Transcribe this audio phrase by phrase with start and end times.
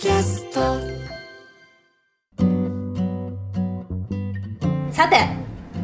[0.00, 0.60] キャスト。
[4.90, 5.16] さて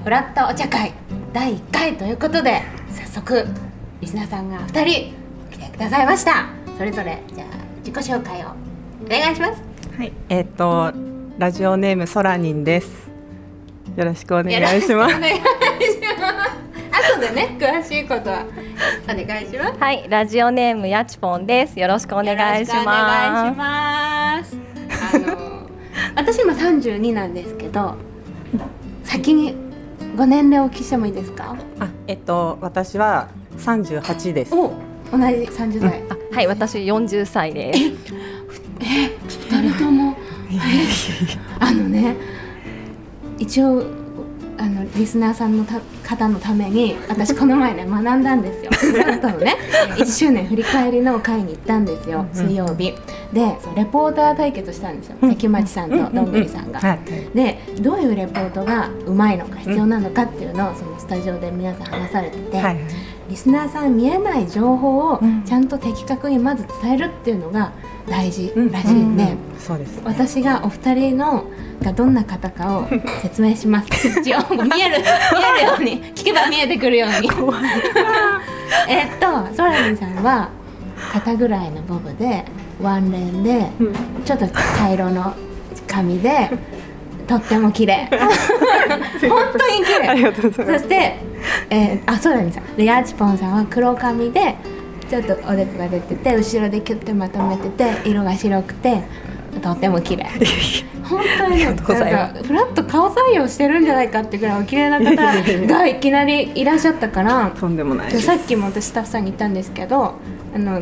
[0.05, 0.95] フラットお茶会
[1.35, 3.47] 第1回ということで早速
[4.01, 5.15] リスナーさんが2人
[5.51, 6.49] 来てくださいました。
[6.79, 7.49] それぞれじゃあ
[7.85, 8.53] 自己紹介を
[9.05, 9.63] お願いします。
[9.99, 10.95] はい、えっ、と
[11.37, 13.11] ラジオネームソラニンです。
[13.97, 15.17] よろしくお願いします
[17.15, 18.45] 後でね詳しいことは
[19.05, 21.79] お願いしますはい、ラジオネームやちぽんです。
[21.79, 24.57] よろしくお願いしよろくお願いします。
[25.15, 25.69] あの
[26.15, 27.95] 私今32なんですけど
[29.05, 29.55] 先に
[30.17, 31.57] ご年齢お聞きしてもいいですか？
[31.79, 34.55] あ、えっ、と私は三十八です。
[34.55, 34.69] お
[35.13, 37.79] 同じ30代、あはい、私40歳です。
[39.51, 40.17] 二人とも
[41.61, 42.17] あのね
[43.39, 43.85] 一応
[44.59, 49.57] あのリスナーさんのた方のために私この前ね学んだんですよフラットのね
[49.97, 52.95] 1周年振り返りの会に行ったんですよ水曜日
[53.33, 56.81] でレポーター対決したんですよ関町さんとどんぐりさんが。
[56.81, 56.99] はい。
[57.35, 62.77] でどういうレポートがうまいのか必要なのかっていうのをそのスタジオで皆さん話されてて、はい。
[63.29, 67.73] リスナーさん見えない情報をうんちゃんと的確にまず伝えるっていうのが
[68.09, 70.03] 大事うんらしいんで、うんそうです、ね。
[70.05, 71.45] 私がお二人の
[71.83, 72.87] がどんな方かを
[73.23, 73.89] 説明します。
[74.21, 77.29] 一応見える見えるように聞けば見えてくるように。
[78.89, 80.49] えっとソラミンさんは
[81.13, 82.45] 肩ぐらいのボブで
[82.81, 84.47] ワンレンでうんちょっと
[84.79, 85.35] 茶色の
[85.87, 86.51] 髪で
[87.27, 88.09] とっても綺麗。
[89.29, 90.09] 本当に綺麗。
[90.09, 90.79] ありがとうございます。
[90.81, 91.17] そして、
[91.71, 94.57] えー、あソラミンさんでヤーチポンさんは黒髪で
[95.09, 99.03] ちょっとおでこが出てて後ろでキュッてまとめてて色が白くて
[99.63, 100.27] とっても綺麗
[101.05, 105.15] 本当になんかフラッと顔採用してるんじゃないかってぐらいお綺麗な方
[105.67, 108.23] がいきなりいらっしゃったからとんでもないです。
[108.23, 110.15] さっきも私スタッフさんに言ったんですけど
[110.55, 110.81] あの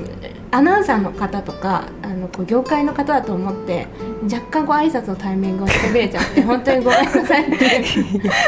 [0.55, 3.89] アナウンサーの方とかあのこう業界の方だと思って
[4.23, 7.85] 若干こう挨拶のタイミングをしてくれちゃって 本当にごめんなさいって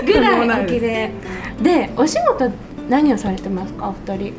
[0.06, 1.10] ぐらいお綺麗
[1.60, 2.48] でお仕事
[2.88, 3.88] 何をされてますか？
[3.88, 4.34] お二人。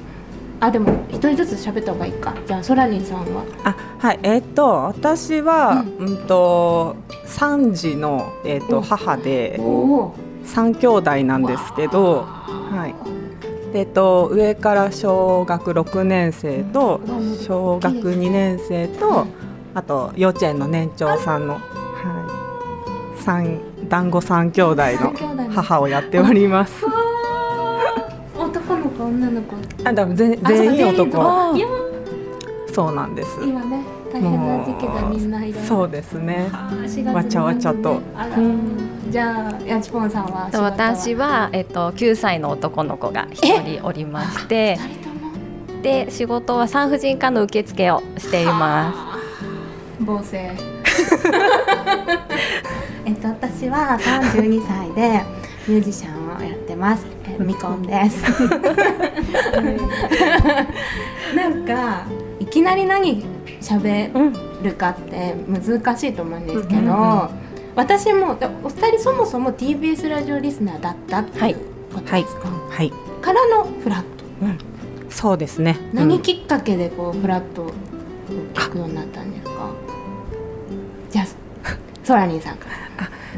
[0.60, 2.34] あでも一人ずつ喋った方がいいか。
[2.48, 3.44] じゃあソラニンさんは？
[3.66, 4.20] あ、はい。
[4.24, 6.18] えっ、と私はうん。
[6.26, 6.96] と
[7.26, 8.82] 三児のえっ、とお。
[8.82, 9.60] 母で
[10.46, 12.26] 三兄弟なんですけど、
[12.72, 12.96] はい。
[13.74, 19.28] でえっと上から小学六年生とうん小学二年生と、
[19.74, 21.60] あと幼稚園の年長さんの、は
[23.18, 26.86] い、三団子三兄弟のの母をやっております。
[28.38, 31.58] 男の子女の子あ、だから全全員か男。
[32.74, 33.40] そうなんです。
[33.44, 33.84] 今ね
[34.18, 36.50] 大変な時期がみんないろそうですね。
[36.52, 38.02] 4月わちゃわちゃと。
[39.10, 44.78] じゃあやちぽんさんは仕事は私はえっと9歳の男の子が一人おりまして、
[45.82, 49.18] で仕事は産婦人科の受付をしていま
[50.00, 50.38] 防静
[53.06, 55.24] えっと私は32歳で
[55.68, 57.06] ミュージシャンをやってます。
[57.26, 58.24] えみこんです。
[61.36, 62.06] なんか
[62.40, 67.30] いきなり何喋るかって難しいと思うんですけど、うんうんうん
[67.78, 71.58] 私もでお二人そもそも TBS ラジオリスナーだったってはいいう
[71.94, 72.92] ことはいですか、はい。
[73.22, 74.08] からのフラット。
[75.12, 75.78] そうですね。
[75.94, 77.72] 何きっかけでこうフラットを
[78.56, 79.70] 聞くようになったんですか？
[81.12, 81.26] じゃあ
[82.04, 82.78] ソラニンさんから。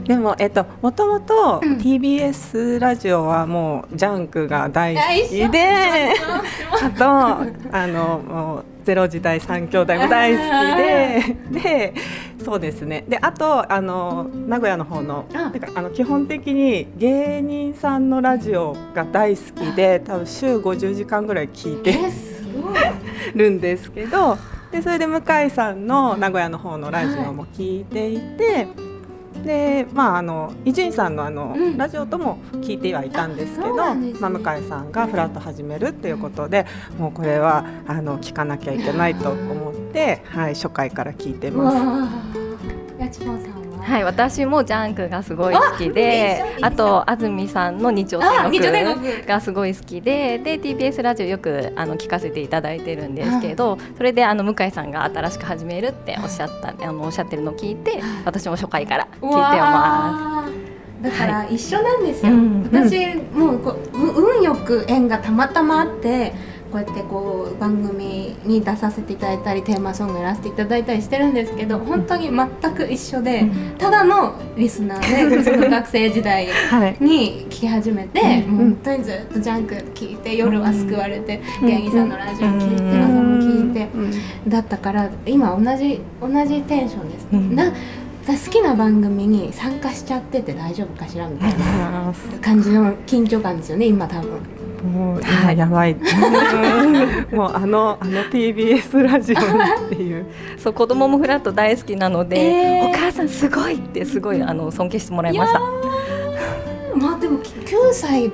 [0.06, 1.74] でもえっともともとうん。
[1.78, 6.14] TBS ラジオはもうジャンクが大好き大で、
[6.82, 11.94] あとあのもうゼロ時代三兄弟も大好きで、 で
[12.44, 13.06] そうですね。
[13.08, 15.52] であとあの名古屋の方のあ。
[15.52, 22.74] てかあの基本的に芸人さんのラジオが大好きで、多分週50時間ぐらい聞いてえすごい。
[23.36, 24.38] るんですけど
[24.72, 28.68] でそれで向井さんの名古屋の方のラジオも聞いていて、
[29.44, 31.78] でまああの伊集院さんのあの、うん。
[31.78, 34.14] ラジオとも聞いてはいたんですけどね。
[34.20, 36.66] まあ、向井さんがフラット始めるっていうことで、
[36.98, 41.78] もうこれはあの聞かなきゃいけないと思って、はい、初回から聞いてうます。
[41.78, 49.00] わーやちぽんさんははい、私もジャンクがすごい好きであ、あと安住さんの日曜天天国。
[49.00, 60.70] 国がすごい好きで、で TBS ラジオよくあの聞かせていただいてるんですけど、それであの向井さんが新しく始めるっておっしゃったあのおっしゃってるのを聞いて、私も初回から聞いてます。
[61.02, 66.34] だから一緒なんですよ、うん私もうこうう運よく縁がたまたまあって
[66.72, 73.46] こうやってこう番組に出させていただいたりテーマソングやらせていただいたりしてるんですけど本当に全く一緒で、
[73.78, 78.52] ただのリスナーで その学生時代はいに聞き始めて、うん。
[78.52, 83.04] もう本当にずっとジャンク聞いて夜は救われて、芸人さんのラジオ聞いて、うん。
[83.04, 84.50] 朝も聞いて、うん。
[84.50, 87.56] だったから今同じ同じテンションです、うん。
[87.56, 87.72] な
[88.28, 94.40] 好きな番組に参加しちゃってて大丈夫かしらみたいな感じの緊張感ですよね今多分
[94.84, 95.96] もう今やばい、
[97.32, 100.26] もうあのあの TBS ラジオっていう。
[100.58, 100.64] す。
[100.64, 102.90] そう子供もフラット大好きなので、えー。
[102.90, 105.60] お母さんすごいってすごいあの尊敬してもらいました。
[106.96, 107.44] まあでも9
[107.92, 108.32] 歳聞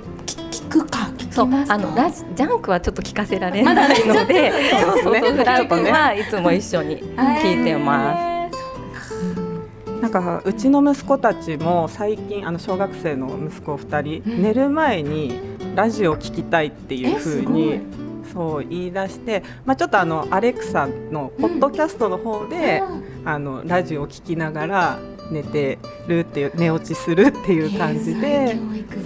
[0.51, 1.73] 聞くか聞そうきますか。
[1.75, 8.35] あのラジジャンクはちょっと聞かせられないので、そうそうそうフラットはいつも一緒に聞いてます。
[10.01, 14.43] なんかうちの息子たちも最近あの小学生の息子2人、うん。
[14.43, 15.39] 寝る前に
[15.75, 17.81] ラジオ聞きたいっていうふうにえ
[18.33, 22.83] そう言い出して、まあ、ちょっとあのアレクサのポッドキャストの方で、
[23.23, 24.99] あのラジオを聞きながら
[25.31, 28.57] 寝てるっていう寝落ちするっていう感じで、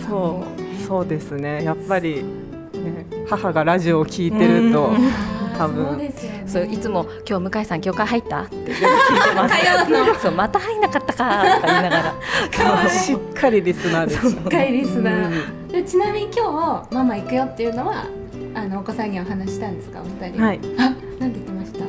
[0.07, 1.63] そうそうですね。
[1.63, 4.89] やっぱり、ね、母がラジオを聞いてると、
[5.59, 5.85] 多分。
[5.85, 6.13] そうね。
[6.47, 9.55] そういつも今日向井さん教会入ったって聞いてます。
[10.23, 10.31] そう。
[10.31, 12.15] また入んなかったかとか言いなが
[12.83, 12.89] ら。
[12.89, 14.31] しっかりリスナーです。
[14.31, 15.33] しっかりリスナうん。
[15.33, 18.05] ーでちなみに今日ママ行くよっていうのは
[18.55, 20.41] あのお子さんにはお話したんですかお二人。
[20.41, 20.59] はい。
[20.77, 21.85] あなんて言ってました？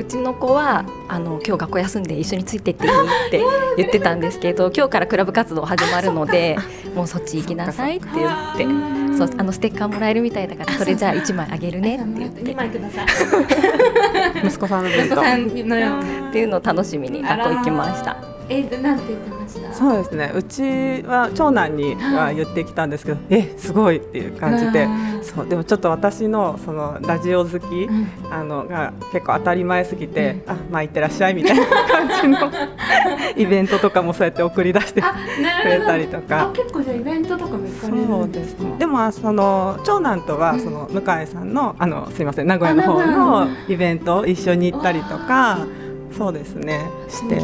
[0.00, 3.42] うちの子はあの今日学校休んで一緒についてっていいって
[3.78, 6.56] 言ってたんですけど今日からクラブ活動始まるので
[6.94, 12.54] もうそっち行きなさいって言ってそうあのステッカーもらえるみたいだからそれじゃあ1枚あげるねって言っ2て。
[12.54, 15.04] 枚ください息子さんの分と。
[15.06, 16.28] 息子さんのように。
[16.28, 18.18] っていうのを楽しみに学校行きました。
[18.48, 19.72] えなんて言ってました？
[19.74, 20.32] そうですね。
[20.34, 20.62] うち
[21.06, 24.86] は長男には言ってきたんですけど、えすごいっていう感じで
[25.22, 28.06] そうでもちょっと私のそのラジオ好き、ん。
[28.30, 32.38] あのが結構当たり前すぎて、あまあいってらっしゃいみたいな感じの
[33.36, 35.06] イベントとかもそうやって送り出してく
[35.64, 36.48] れたりとか。
[36.48, 36.50] あ。
[36.52, 38.76] 結構じゃあイベントとかもそうんでですすかね。
[38.78, 45.58] でもあその長男とはその向井さんのあのすいません名古屋の方のイベントを一緒に行ったりとか、
[46.16, 47.40] そうですねして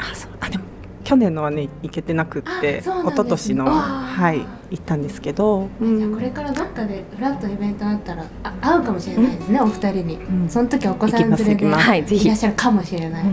[0.00, 0.30] あそう。
[0.40, 0.64] あでも
[1.04, 2.78] 去年のはね行けてなくってね。
[2.78, 4.38] 一昨年のはい
[4.70, 10.14] 行ったんですけど、うじゃこれからどっかでフラットイベントあったらあ会うかもしれないですね、お二人に、
[10.44, 10.48] ん。
[10.48, 13.24] その時お子さん連れでいらっしゃるかもしれない、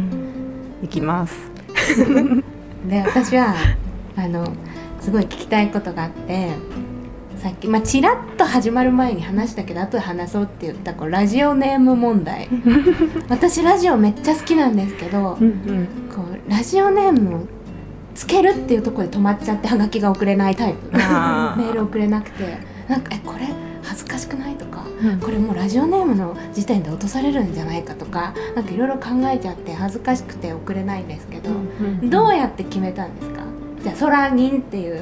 [0.81, 1.35] 行きます。
[2.89, 3.53] で私は
[4.15, 4.47] あの
[4.99, 6.49] すごい聞きたいことがあって
[7.41, 12.47] さっきまあちらっと始まる前に話したけど後で話そうって言ったこうラジオネーム問題。
[13.29, 17.39] 私ラジオめっちゃ好きなんですけど、うんこうラジオネームを
[18.15, 21.69] つけるっていうところで止まっちゃってハガキが送れないタイプメあー。
[21.69, 22.57] ール送れなくて
[22.87, 23.45] なんかえこれ
[23.83, 25.19] 恥ずかしくないとかうん。
[25.19, 31.51] これもうラジオネームの時点で落とされるんじゃないかとかなんかいろいろ考えちゃって恥ずかしくて送れないんですけど、
[32.09, 33.41] どうやって決めたんですか？
[33.83, 35.01] じゃあソラニンっていう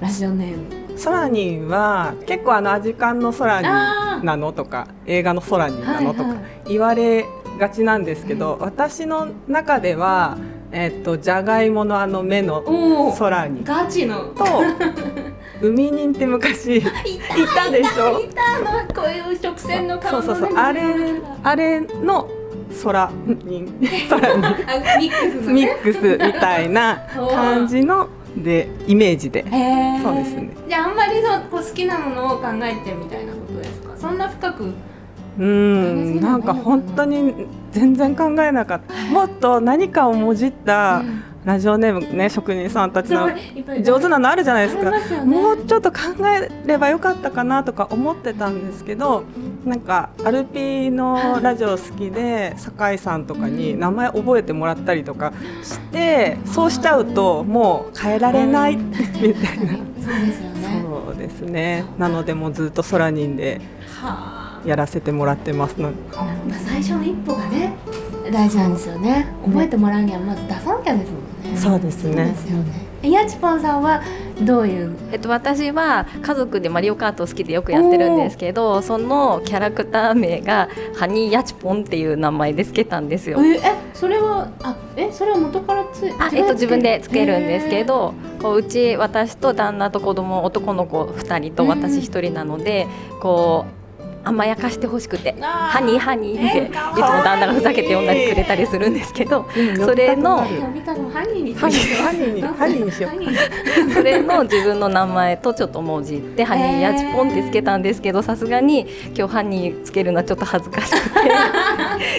[0.00, 0.64] ラジオネーム
[0.98, 6.42] ソラニンは結構あのアジカンのソラニあンなのとか映画のソラニンなのとかはいはい。
[6.68, 7.24] 言われ
[7.58, 10.36] がちなんですけど、私の中では
[10.70, 14.18] えっとじゃがいものあの目のおおソラニンガチの。
[14.34, 14.44] と
[15.60, 18.20] 海人って昔 いたでしょ？
[18.20, 20.40] いたのこういう直線のそう顔のね。
[20.40, 20.82] そうそうあれ
[21.42, 22.28] あれの
[22.70, 24.52] ソラニンソラニンあ
[25.00, 25.52] ミックスのね。
[25.52, 27.00] ミックスみたいな
[27.30, 28.08] 感じの
[28.42, 29.42] でイメージで。
[29.42, 29.48] そ
[30.10, 30.50] うですね。
[30.68, 33.96] じゃああんまりそうこう好きなものを考えてみたいなことですか？
[33.96, 34.64] そんな深く？
[34.64, 36.20] うーん。
[36.20, 37.34] なんか本当に
[37.72, 38.94] 全然考えなかった。
[39.12, 43.30] もっと何かをもじったうんラジオネームね職人さんたちの
[43.82, 44.90] 上手なのあるじゃないですか。
[44.90, 45.24] ね。
[45.24, 49.24] もうちょっと考えればよかったかなとか思ってたんですけど
[49.64, 58.98] なんかアルピーのラジオ好きで 酒井さんとかに名前覚えてもらったりとかしてそうしちゃうともう変えられない みたいな。
[59.22, 60.84] そうですよね。
[61.06, 61.84] そうですね。
[61.96, 63.62] なのでもうずっと空人で
[64.02, 65.88] はやらせてもらってますの。
[66.14, 67.72] あまあ最初の一歩がね
[68.30, 69.28] 大事なんですよね。
[69.46, 71.56] 覚えてもらうにはまず出さなきゃですもんね。
[71.58, 72.34] そうですね。
[73.02, 74.02] やちぽんさんは
[74.42, 74.92] どういう？
[75.12, 83.40] えっと、私は家族でマリオカート好きでよくやってるんですけどそのキャラクター名がハニーヤチポンっていう名前でつけたんですよ。
[83.40, 83.60] ええ
[83.94, 92.86] それはあえそれは元からつあえっと自分でつけるんですけどこううち私と旦那と子供男の子2人と私1人なので、
[93.20, 93.77] こう
[94.28, 103.90] 甘やかしてほしくて「ハニーハニー」っていつも旦那がふざけて呼んだりくれたりするんですけどそれの見たのハニーにハニーハニーにハニーにしよう。
[103.92, 111.18] それの自分の名前とちょっと文字ってハニーやちぽんってつけたんですけどさすがに今日ハニーつけるのはちょっと恥ずかしくて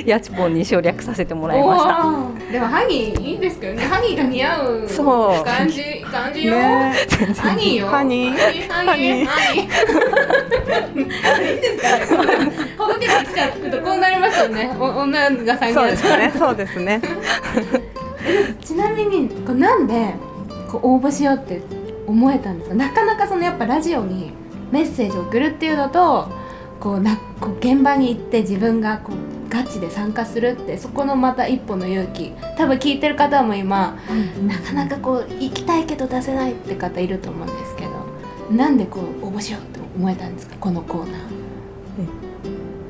[0.10, 2.52] やちぽんに省略させてもらいました。
[2.52, 3.84] でもハニーいいですけどね。
[3.86, 4.88] ハニーが似合う。
[4.88, 5.46] そう。
[5.46, 6.94] 感じ感じよ、ね。
[7.38, 7.88] ハニーよ。
[7.88, 8.38] ハニー。
[8.38, 9.26] ハニーハニー。
[9.26, 11.54] ハニー。
[11.54, 12.06] いいですかね
[12.78, 14.76] ほどけてきちゃうとこうなりますよね。
[14.80, 16.34] お女が3そう人ですね。
[16.38, 17.02] そうですね。
[18.62, 20.14] ちなみにこうなんで
[20.70, 21.62] こう応募しようって
[22.06, 22.76] 思えたんですか？
[22.76, 24.32] なかなかそのやっぱラジオに
[24.72, 26.30] メッセージを送るっていうのと
[26.80, 32.34] こうなこう現場に行って自分がこうガチで参加するってそこのまた一歩の勇気。
[32.58, 33.98] 多分聞いてる方も今
[34.46, 37.92] なかなかこう行きたいけど出せないって方いると思うんですけど
[38.56, 40.56] なんでこう応募しようって思えたんですか？
[40.60, 41.29] このコーナー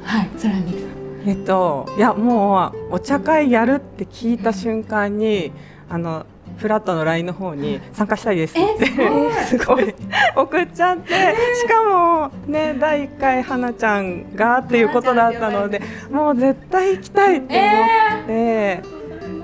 [0.09, 1.29] はいそらにさん。
[1.29, 5.51] えっといやもうお茶会やるって聞いた瞬間に
[5.87, 6.25] あの
[6.57, 8.91] フラットの LINE の方に参加したいですって。
[8.99, 9.93] え すごい。
[10.35, 18.81] 送っちゃってしかもね第1回花ちゃんがっていうことだったのでもう絶対行きたいって思って、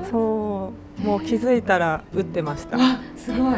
[0.10, 2.76] そうもう気づいたら打ってました。
[2.78, 3.54] わすごい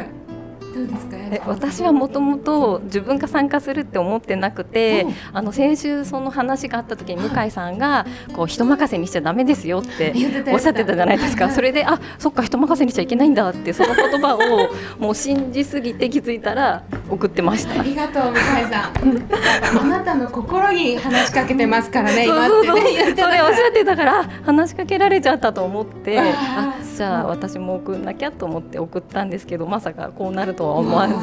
[1.32, 10.14] え私はもともと自分が参加するって思ってなくて、うんあの先週その話があった時に向井さんがこう人任せにしちゃダメですよって
[10.52, 11.46] おっしゃってたじゃないですか。
[11.46, 11.54] はい。
[11.54, 14.70] それであそっか人任せにしちゃいけないんだってその言葉を
[15.00, 17.80] もう信じすぎて気づいたら送ってました。
[17.80, 17.84] あ。
[17.84, 19.82] りがとう向井さん。
[19.82, 22.84] あなたの心に話しかけてますからね今ってそうそうそう。
[22.84, 26.20] ね言ってたそれおっしゃってたからあ話しかけられちゃったと思って。
[26.20, 31.14] あじゃあ私も送んなきゃと思って送ったんですけどまさかこうなるとは思わず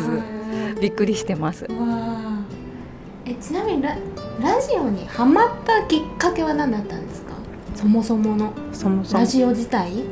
[0.81, 1.65] びっくりしてます。
[1.65, 2.41] わあ
[3.27, 3.97] えちなみにラ
[4.41, 7.35] ラジオにハマったきっかけは何だったんですか？
[7.75, 8.53] そもそもの。
[8.73, 9.21] そもそも。
[9.21, 10.05] ラジオ自体に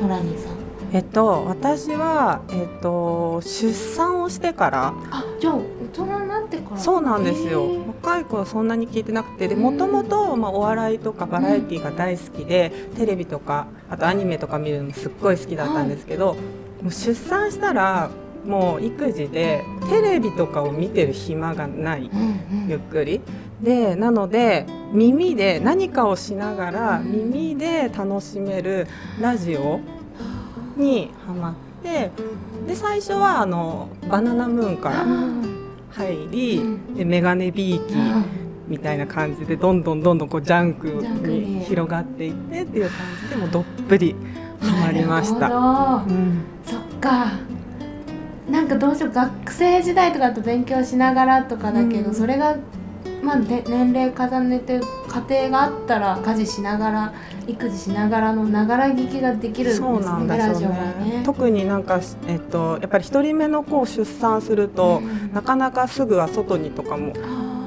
[0.00, 0.57] ホラニーさん
[0.92, 6.78] えっと私はえっと出産をしてからあじゃあ大人になってから。
[6.78, 7.86] そうなんですよ。
[8.02, 9.54] 若い子はそんなに聞いてなくて。
[9.54, 16.34] もともとまあお笑いとかバラエティーが大好きで、テレビとかあとアニメとか見るのもすっごい好きだったんですけど、
[16.82, 18.10] もう出産したら
[18.44, 22.68] もう育児でテレビとかを見てる暇がないうんうん。
[22.68, 23.20] ゆっくり。
[23.60, 28.86] でなので耳で何かをしながらうん耳で楽しめる
[29.20, 29.80] ラジオ
[30.78, 32.10] にハマって
[32.66, 35.06] で最初はあのバナナムーンから
[35.90, 36.94] 入りうん。
[36.94, 37.94] でメガネビーキ
[38.68, 41.64] みたいな感じでどんどんどんどんこうジャンクにに。
[41.64, 44.14] 広がっていってっていう感じでもうどっぷり
[44.60, 45.48] ハマりました。
[46.64, 47.32] そっか。
[48.50, 52.14] なんかどうしよう学生時代とかだと勉強しながらとかだけど、うん。
[52.14, 52.56] それが
[53.22, 54.80] まあ、ね、年齢重ねて
[55.28, 57.12] 家庭があったら家事しながら
[57.48, 61.22] 育児しながらのながら聞きができるんですそうなんですよねがね。
[61.24, 65.32] 特になんか、えっと、やっぱり一人目の子を出産すると、うん。
[65.32, 67.12] なかなかすぐは外にとかも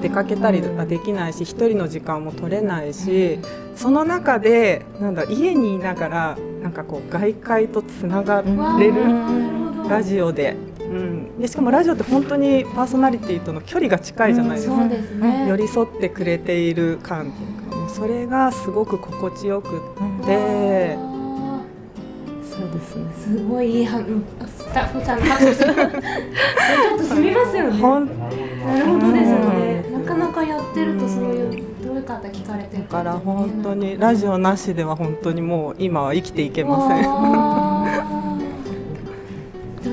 [0.02, 3.40] 出かけたりはできないし一人の時間も取れないし
[3.76, 8.42] その中でなんだ家にいながらなんかこう外界とつなが
[8.80, 8.96] れる
[9.88, 10.71] ラジオで,、うん、
[11.40, 15.48] でしかもラジオって本当にパーソナリティとの距離が近いじゃないですか、そうですね。
[15.48, 19.72] 寄り添ってくれている感っていうかそれがすごく心地よくっ
[20.26, 20.96] て。
[20.98, 21.62] あ
[22.44, 23.06] そうですね。
[23.06, 27.82] ーすごいいいはうんスタッフさんの拍手 ちょっと染みますよね。
[27.82, 29.86] なるほどですよね。
[29.88, 30.06] うん。
[30.06, 37.02] なかなかやってるとそういうどういう方聞かれてるだから本当にラジオなしでは本当にもう今は生きていけませ
[38.18, 38.21] ん。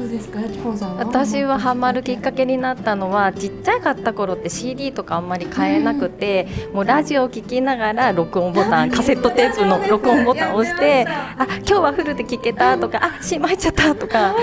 [0.09, 1.05] ですか、チポンさんは？
[1.05, 14.35] 私はハマるきっかけになったのはちっちゃかった頃って CD とかあんまり買えなくて、もうラジオを聴きながら録音ボタンカセットテープの録音ボタンを押してあ今日はフルで聴けたとかあしまいちゃったとかあ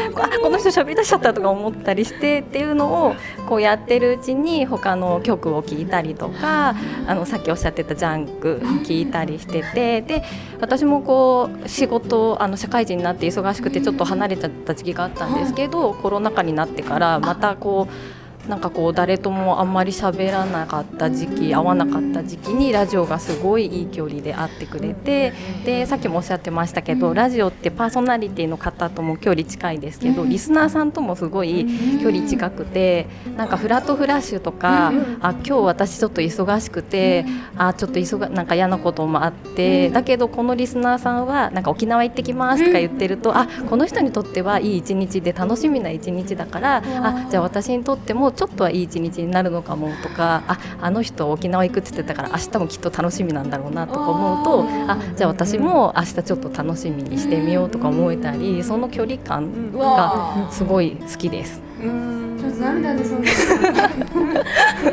[0.42, 6.76] この人喋り出しちゃったとか思ったりしてっていうのをこうやってるうちに他の曲を聴いたりとか
[7.08, 10.24] あのさっきおっしゃってたジャンク聞いたりしててで
[10.60, 25.34] 私もこう仕事あの社会人になって忙しくてちょっと離れちゃった時期があったんですけどコロナ禍になってからまたこうなんかこう誰ともあんまり喋らなかった時期合わなかった時期にラジオがすごいいい距離で会ってくれて
[25.66, 31.66] でさっきもおっしゃってましたけどラジオってパーソナリティの方とも距離近いですけどリスナーさんともすごい
[32.02, 34.90] 距離近くてなんかフラットフラッシュとか
[35.22, 37.26] あ今日私ちょっと忙しくて
[37.58, 61.62] あちょっと忙なんか嫌なこともあってだけどこのリスナーさんはなんか沖縄行ってきますとか言ってるとあこの人にとってはいい一日で楽しみな一日だからあじゃあ私にとってもちょっとはいい一日になるのかもとかああの人沖縄行くって言ってたから明日もきっと楽しみなんだろうなとか思うとあじゃあ私も明日ちょっと楽しみにしてみようとか思えたりその距離感がすごい好きです。
[61.80, 63.32] ちょっと涙でそんな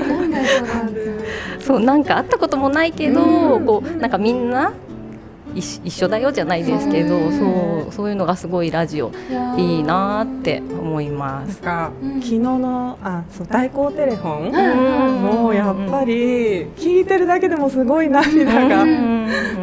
[0.09, 0.93] 涙でそんな
[1.61, 4.73] そうなんか会ったこともないけど、こうなんかみんな
[5.54, 9.12] 一一緒だよじゃないですけど、そうそういうのがすごいラジオ
[9.56, 11.62] いいなって思います。
[11.62, 15.23] なんか、昨日のあそう代行テレフォン、ん。
[15.23, 18.85] もうやっぱり聞いてるだけでもすごい涙が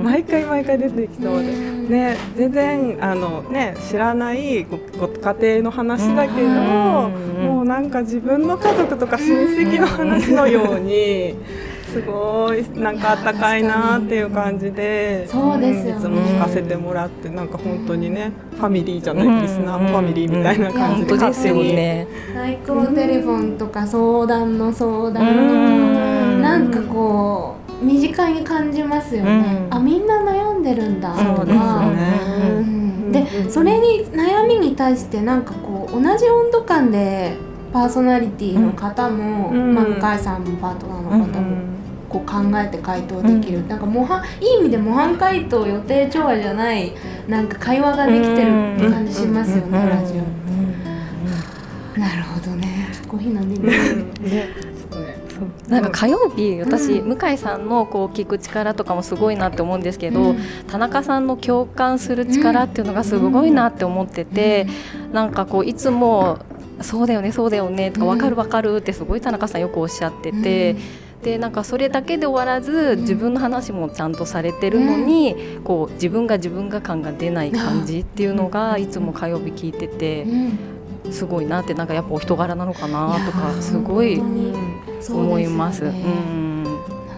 [0.04, 1.52] 毎回毎回出てきそうで、
[1.90, 11.36] ね、全然あの、ね、知らないごご家庭の話だけど、もうなんか自分の家族とか親戚の話のように。
[11.92, 15.94] すごいなんかあったかいなっていう感じで、そうですよね。
[15.94, 22.08] んいつも聞かせてもらってなんか本当にねファミリーじゃない、リスナーのファミリーみたいな感じで本当ですよね。
[22.34, 29.78] 代行テレフォンとか相談の相談うんなんかこう身近に感じますよね、うん。
[29.78, 31.86] あみんな悩んでるんだとか。
[33.12, 37.36] でそれに悩みに対してなんかこう同じ温度感で
[37.74, 39.74] パーソナリティの方も、うん。
[39.74, 41.69] まあ、向井さんもパートナーの方も、
[42.30, 46.94] 考えて回答できる、なんか模範いい意味で模範回答予定調和じゃない
[47.28, 52.00] なんか会話ができてるって感じしますよね、ラジオ。
[52.00, 52.88] なるほどね。
[53.08, 54.06] コーヒー飲んでみる。
[54.22, 54.50] ね。
[55.70, 60.36] なんか火曜日私、向井さんのこう聞く力とかもすごいなって思うんですけど、
[60.68, 64.68] 田中さんの共感する力っていうのがすごいなって思ってて、
[65.14, 66.40] なんかこういつも
[66.82, 70.76] そうだよねそうだよねとか分かる分かるってすごい田中さんよくおっしゃってて。
[71.24, 80.26] でなんかそれだけで終わらず自分の話もちゃんとされてるのに、こう自分が自分が感が出ない感じっていうのがいつも火曜日聞いてて
[81.12, 84.20] すごいなってなんかやっぱお人柄なのかなとかすごい
[85.10, 85.86] 思います。
[85.86, 86.64] うん。
[86.64, 86.70] な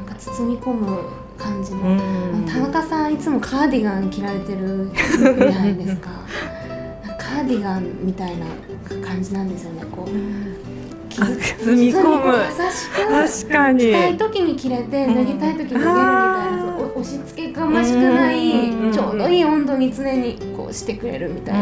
[0.02, 0.98] んか包み込む
[1.38, 2.46] 感じの、うん。
[2.48, 6.10] 田中さんいつもカーディガン着られてるじゃないですか。
[7.20, 8.46] カーディガンみたいな
[9.06, 9.84] 感じなんですよね。
[9.92, 10.10] こう
[11.16, 12.34] 包み込む。
[12.36, 13.80] 優しく確かに。
[13.80, 18.92] 着たい時に着れて脱ぎたい時に脱げるみたいなそうお押し付けがましくないうん。
[18.92, 21.62] ちょうどいい温度に常にこうしてくれるみたいな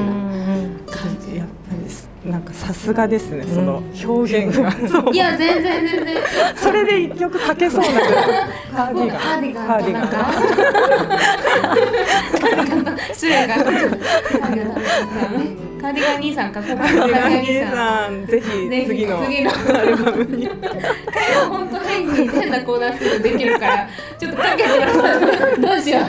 [0.88, 1.38] 感じ。
[1.38, 4.70] やっぱりなんかさすがですね、その表現が、
[5.12, 6.18] いや全然全然
[6.56, 7.88] それで一曲かけそうな。
[8.76, 9.20] カーディガン。
[9.20, 13.48] カーディガンカーディガンカーディガンと失礼。
[13.48, 13.56] が
[15.82, 18.26] カーディガン兄さんかここカーディガン兄さん。
[18.26, 19.52] ぜひね次の次の。
[19.52, 20.50] アルバムに。
[21.50, 23.88] 本当変に変なコーナーすぐできるから
[24.18, 26.04] ちょっとかけてくださいどうしよう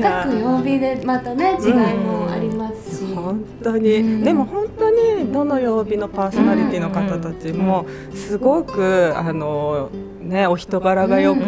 [0.00, 7.84] 各曜日でまたね違いもありますし、本当に、でも本当にどの曜日のパーソナリティの方たちも
[8.14, 11.44] すごくあのねお人柄が良くっ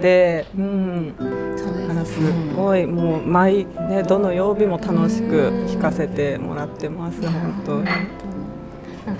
[0.00, 1.47] て、うん、
[2.08, 2.20] す
[2.56, 7.86] ごいもう毎ねどの曜日も楽しく聞かせてもらってます本当に。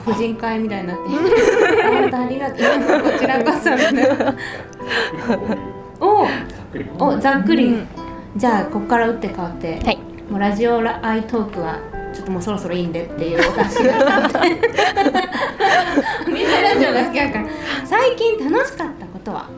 [0.05, 2.57] 婦人会みたいになって本当ありがとう
[3.13, 3.95] こちらこそみたい。
[3.95, 4.37] な
[6.01, 6.27] お
[6.99, 7.83] おざっくり、
[8.37, 9.99] じゃあここから打って変わって、 はい
[10.31, 11.79] もうラジオラアイトークは
[12.13, 13.95] ちょっともうそろそろいいんでっていうお達しが。
[14.25, 14.39] あって
[16.31, 17.45] みんなラジオが好きだから。
[17.87, 19.49] 最近楽しかったことは？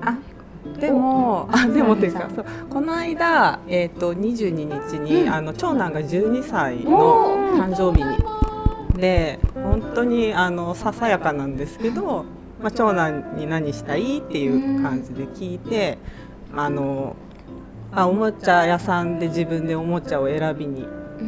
[0.00, 0.18] あ
[0.78, 8.16] でもあでもっていうかそうこの間、えー、と22日に、あの長男が12歳の誕生日に。
[9.00, 12.24] で本当にあのささやかなんですけど、
[12.62, 15.98] まあ、長男に何したいっていう感じで聞いて、
[16.54, 17.16] あの
[17.92, 20.86] あおもちゃ屋さんで自分でおもちゃを選びに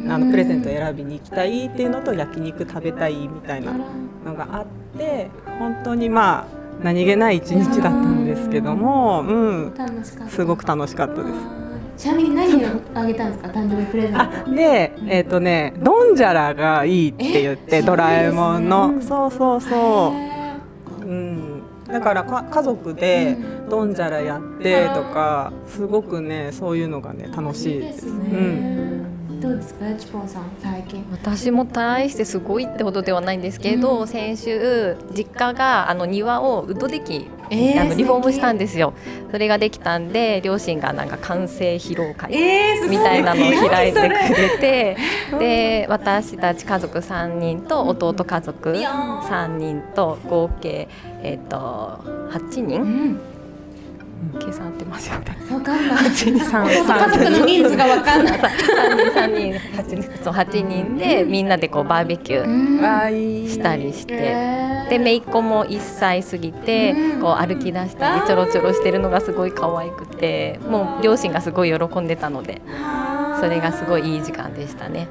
[0.09, 3.73] あのプレゼントを選びに行きたいっていうのと焼肉食べたいみたいな
[4.25, 4.65] のがあっ
[4.97, 9.73] て本当にまあ何気ない一日だったんですけども、うん、
[10.29, 11.33] すごく楽しかったです。
[11.97, 13.47] ちなみに何をあげたんですか？
[13.49, 14.21] 誕生日プレゼント。
[14.21, 19.01] あでえっ、とねドンジャラがいいって言ってえドラえもんの、ね。
[19.01, 20.53] そうそうそへ
[21.01, 23.35] う、うん、だからか家族で
[23.67, 28.05] ドンジャラやってとかすごくねそういうのがね楽しいです。
[28.05, 28.29] いいですね。
[28.31, 28.96] うん
[29.41, 31.05] どうですかチポンさん最近？
[31.11, 34.07] 私も大してすごいってほどではないんですけど、うん。
[34.07, 38.93] 先週実家があの庭をウッドデッキ、えあのリフォームしたんでですよ。
[39.31, 42.31] それができたんで両親がなんか完成披露会
[42.89, 44.97] みたいなのを開いてくれれて
[45.37, 50.87] で私たち家族3人と弟家族いやー3人と合計、
[51.23, 51.99] えっと
[52.31, 53.19] 8う人ん
[54.39, 55.37] 計算合ってますよね。
[55.51, 56.05] わかんない。
[56.39, 56.67] 三。
[56.67, 58.39] 家族の人数がわかんない。
[58.39, 64.13] 3人3人8人そう8人でみんなでこうバーベキューしたりして。
[64.15, 67.21] えーで姪っ子も1歳過ぎて、うん。
[67.21, 72.61] こう歩き出したりちょろちょろしてるのがすごい可愛くてもう両親がすごい喜んでたので
[73.39, 75.07] それがすごいいい時間でしたね。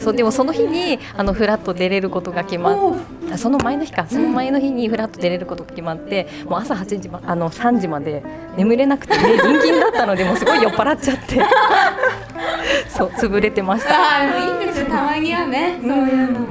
[0.00, 2.94] そうでもその日にあのフラット出れることが決まっ
[3.36, 4.06] その前の日か。
[4.08, 8.22] その前の日にフラット出れることが決まってもう朝8時まあの3時まで
[8.56, 11.40] 眠れなくてねギンギンだったのでもうすごい酔っ払っちゃって。
[12.88, 13.94] そう潰れてました。
[13.94, 14.86] あいいですよ。
[14.86, 15.78] たまにはね。
[15.80, 16.46] そういうの。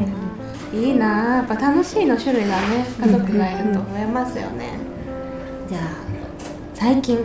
[0.73, 1.33] いいな。
[1.33, 2.85] あやっぱ楽しいの種類がね。
[3.01, 4.77] 家族がいると増えますよね。
[5.69, 5.81] じゃあ
[6.73, 7.19] 最近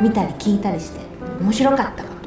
[0.00, 1.00] 見たり聞いたりして
[1.40, 2.17] 面白かったこと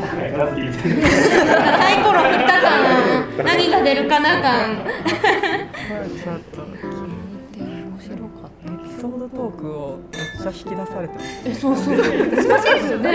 [0.00, 13.10] サイコロ振った感何が出るかな感ちょっと面白かったエピソードトークをめっちゃ引き出されてますえそうそう難しいですよね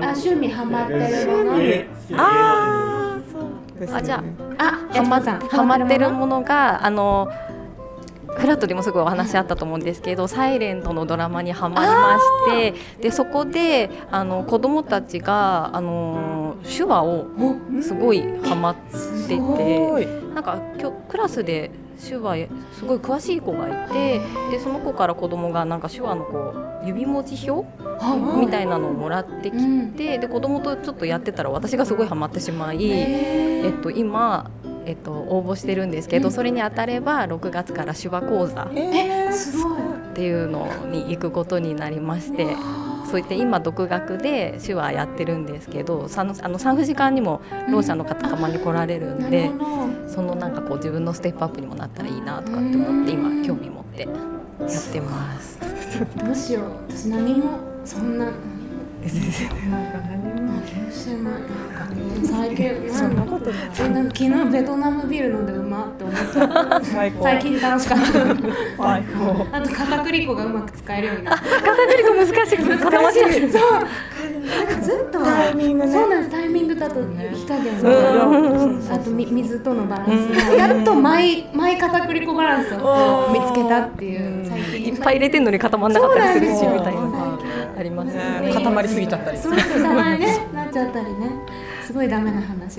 [0.00, 1.04] あ趣味ハマってる
[2.16, 3.18] ああ
[3.78, 4.22] ねあじゃ
[4.58, 7.28] あハマさんハマってるものがあの
[8.36, 17.26] フラットでもすごいお話あったと思うんですけど「サイレントのドラマにハマりましてでそこであの子供たちがあの手話を
[17.80, 19.38] すごいハマってすて
[20.34, 21.70] なんか今日クラスで
[22.06, 24.20] 手話すごい詳しい子がいて
[24.50, 27.66] でその子から子供がなんか手話のこう指文字表
[28.38, 29.56] みたいなのをもらってき
[29.96, 32.78] て、で子供とちょっとやってたら私がすごいハマってしまい。
[32.90, 34.50] えっと、今、
[34.86, 39.94] えっと、応募してるんですけど、それに当たれば6月から手話講座っえー、すごい。
[40.14, 42.56] ていうのに行くことになりまして
[43.10, 50.08] そういって今独学で手話やってるんですけどあの産婦時間にもろう者の方たまに来られるんなでる、ほど。
[50.08, 55.58] そのなんかこう自分のステップアップにもなったらいいなとかって思って今興味持ってやってます。
[56.24, 56.64] どうしよう。
[56.88, 58.26] 私何もそんな。
[58.26, 58.38] なんか
[60.08, 60.52] 何も。
[60.52, 61.32] 何もしてない
[62.22, 66.80] 最近そんなことない昨日ベトナムビール飲んでうまって思った。
[66.84, 68.04] 最近楽しかった。
[68.04, 69.46] 最高。
[69.52, 71.44] あと片栗粉がうまく使えるようになった。
[71.44, 72.34] 片栗粉難しい。
[72.34, 72.78] です。
[72.78, 73.30] 固まっちゃう。
[73.32, 73.72] そう
[74.44, 76.30] なんかずっとタイミングねそうなんです。
[76.30, 80.10] タイミングだと火加減うんがあとみ水とのバランス。
[80.48, 84.46] がやっとマイマイ片栗粉バランスを見つけたっていう。
[84.48, 88.16] 最近いっぱい入れてんのに固まんなかったりするしみたいなですよあります。
[88.54, 89.38] 固まりすぎちゃったり。
[89.38, 91.30] そうそうたまにねなっちゃったりね
[91.86, 92.78] すごいダメな話。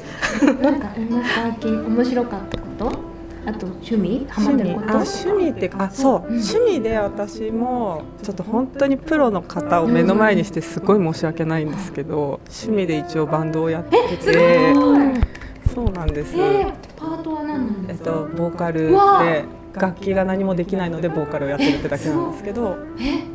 [0.61, 3.15] なんかえなんか最近面白かったこと？
[3.47, 4.25] あと趣味？
[4.27, 4.87] ハマってること？
[4.87, 14.73] あ趣味ってあそう、趣味で私もちょっと本当にプロの方を目の前にしてすごい申し訳ないんですけど、趣味で一応バンドをやってて。
[15.73, 18.09] そうなんです、えー、パートは何なんですか？
[18.09, 22.77] えっとボーカルで楽器が何もできないのでボーカルをやってるってだけなんですけど。
[22.97, 23.34] それは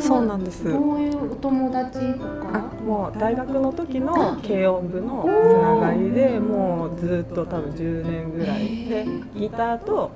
[0.00, 0.64] そうなんです。
[0.64, 5.28] どういうお友達とあかもう大学の時の軽音部のつ
[5.62, 8.86] ながりでもうずっと多分10年ぐらい。
[8.86, 10.10] でギターと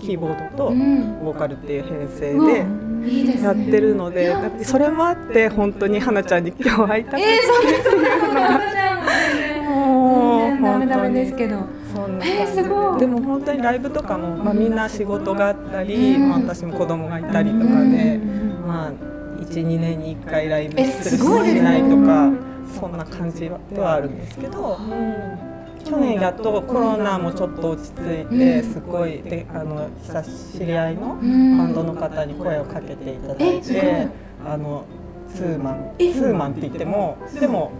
[0.00, 1.24] キーボードとうん。
[1.24, 7.96] ボーカルっていう編成でやってるのでそれもあって本当に花ちゃんに今日会いたくて、えー、そうです。
[9.62, 11.56] もうダメダメですけど
[12.02, 13.00] そんなえーすごい。
[13.00, 16.28] でも本当にライブとかも、まあ、みんな仕事があったり、うん。
[16.28, 18.66] まあ、私も子供がいたりとかで、うん。
[18.66, 18.92] まあ、
[19.42, 22.30] 12年に1回ライブえするしないとか
[22.80, 24.78] そんな感じではあるんですけど、
[25.84, 28.72] 去年やっとコロナもちょっと落ち着いて、うん。
[28.72, 31.58] すごいであの久し知り合いのうん。
[31.58, 34.08] バンドの方に声をかけていただいて
[34.44, 34.84] あの
[35.32, 35.94] ツーマン。
[35.98, 37.72] えツーマンって言ってもでも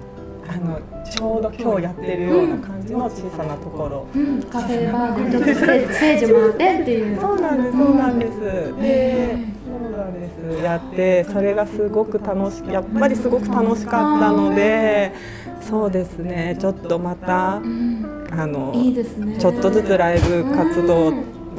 [0.48, 4.06] あのちょうど今日やってるような感じの小さなところ。
[4.14, 8.40] うん、カフェバーでちょっとステージステージもあってっていうそうなんです、そうなんです。
[8.80, 10.62] で、そうなんです。
[10.62, 15.12] やって、それがすごく楽しやっぱりすごく楽しかったので、
[15.60, 16.56] そうですね。
[16.58, 21.12] ちょっとまたうんあのいいですねちょっとずつライブ活動を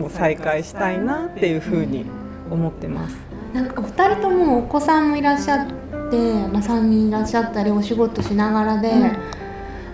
[0.09, 2.05] 再開したいなっていうふうに
[2.49, 3.15] 思ってます。
[3.53, 5.67] なんかお二人ともお子さんもいらっしゃっ
[6.13, 8.91] て、まあ、3人いらっしゃったりお仕事しながらで、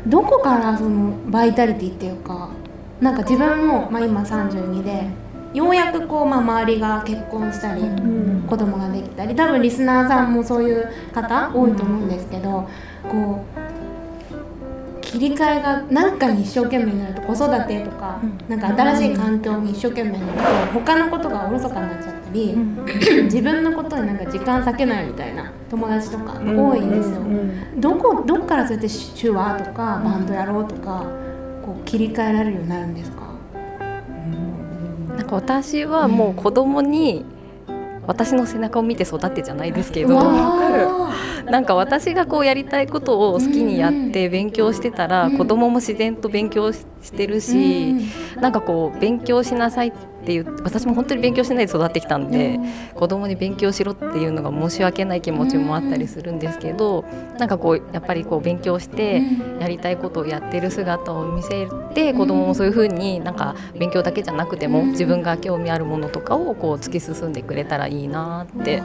[0.06, 2.50] どこからそのバイタリティっていうか
[3.02, 5.08] なんか自分も、まあ、今32で
[5.54, 7.82] ようやくこう、まあ、周りが結婚したり、
[8.48, 12.68] 子供ができたり多分リスナーさんもそういう方多いと思うんですけど、
[13.10, 13.59] こう
[15.10, 22.56] 切り替えが何かに一生懸命になると子育てとか、なんか新しい環境に一生懸命になると他のことがおろそかになっちゃったり、
[23.26, 27.22] 自分のことになんか時間割けないみたいな友達とか多いんですよ。
[27.78, 31.08] どこどっからそうやって手話とかバンドやろうとか
[31.66, 33.24] こう切り替えられるようになるんですか、
[35.18, 37.26] なんか私はもう子供に
[38.10, 41.14] 私の背中を見て育ってじゃないですけどわ
[41.46, 45.38] なんか私がこうやりたいことを好きにやって勉強してたらうん。
[45.38, 47.96] 子供も自然と勉強ししてるし
[48.42, 49.98] なんかこう勉強しなさいって
[50.34, 52.60] いう私も本当に勉強しないで育ってきたんで
[52.96, 57.06] 子供に勉強しろっていうのが申し訳ない気持ちもあったりするんですけど
[57.38, 59.22] なんかこうやっぱりこう勉強して
[59.60, 68.82] やりたいことをやってる姿を見せて子供もそういう風になんか勉強だけじゃなくても自分が興味あるものとかをこう突き進んでくれたらいいなって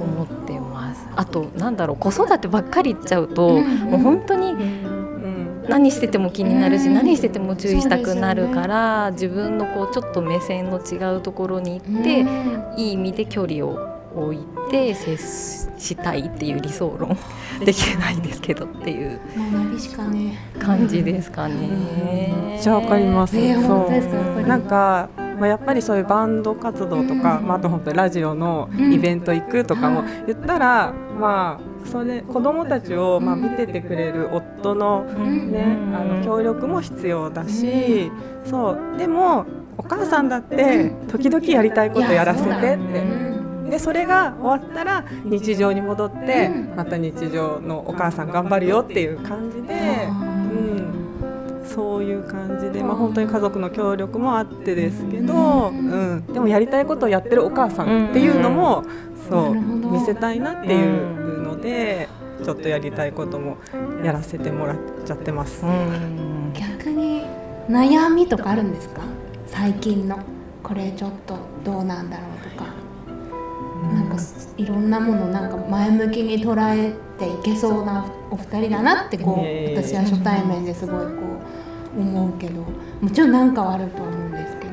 [0.00, 1.08] 思ってます。
[1.16, 4.97] あとなんだろう子育てばっかり言っちゃうともう本当にうん
[5.68, 6.94] 何してても気になるしうん。
[6.94, 13.78] 何してても注意したくなるから自分のこうちょっと目線の違うところに行っていい意味で距離を
[14.14, 14.38] 置い
[14.70, 15.16] て接
[15.78, 17.16] したいっていう理想論
[17.64, 19.20] できてないんですけどっていう
[20.58, 21.54] 感じですかね。
[22.48, 23.36] めっちゃわかります。
[23.38, 24.46] えーそう。
[24.46, 38.10] なんか、まあ、やっぱりそういうバンド活動とか、まあ、あと本当にラジオのイベント行くとかも言ったら、まあそれ子供たちをまあ見ててくれる夫のね、あの協力も必要だし、
[38.44, 38.98] そう。
[38.98, 39.46] でも
[39.76, 43.28] お母さんだって時々やりたいことやらせてって。
[43.70, 58.84] でそれが終わったら日常に戻ってまた日常のお母さん頑張るよっていう感じで、うん、そういう感じで、まあ、本当に家族の協力もあってですけど、うん、でもやりたいことをやってるお母さんっていうのも、
[59.28, 61.27] そう見せたいなっていう
[61.58, 62.08] ので
[62.44, 63.58] ちょっとやりたいことも
[64.04, 65.66] やらせてもらっちゃってます。
[65.66, 66.52] うん。
[66.54, 67.24] 逆に
[67.68, 69.02] 悩みとかあるんですか？
[69.46, 70.18] 最近の。
[70.62, 72.66] これちょっとどうなんだろうとか。
[73.92, 74.16] なんか
[74.56, 81.12] いろんなものなんか前向きに捉えていけそうなお二人だなってこうえ私は初対面ですごいこ
[81.96, 82.62] う思うけど。
[83.00, 84.68] もちろん何かはあるとは思うんですけど。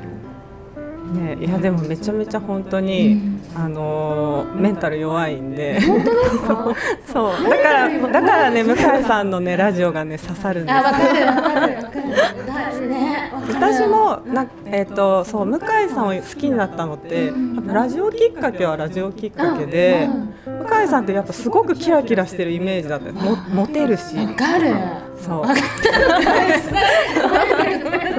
[1.21, 5.79] ね、いやでもめちゃめちゃ本当に、あのーメンタル弱いんで。
[5.81, 7.43] そう。
[7.49, 10.75] だからだからね向井さんのねラジオがね刺さるんです。
[10.75, 11.75] あ、わかるわかる。
[11.75, 12.15] わかる。
[12.45, 13.53] だね、わかる。
[13.53, 17.31] 私もなえっ、とそう向井さんを好きになったのって、
[17.67, 20.07] ラジオきっかけはラジオきっかけで、
[20.45, 23.11] 向井さんってやっぱすごくキラキラしてるイメージだった。
[23.11, 24.17] もモテるし。
[24.17, 24.73] わかる。
[25.17, 25.45] そう。
[25.45, 25.53] そ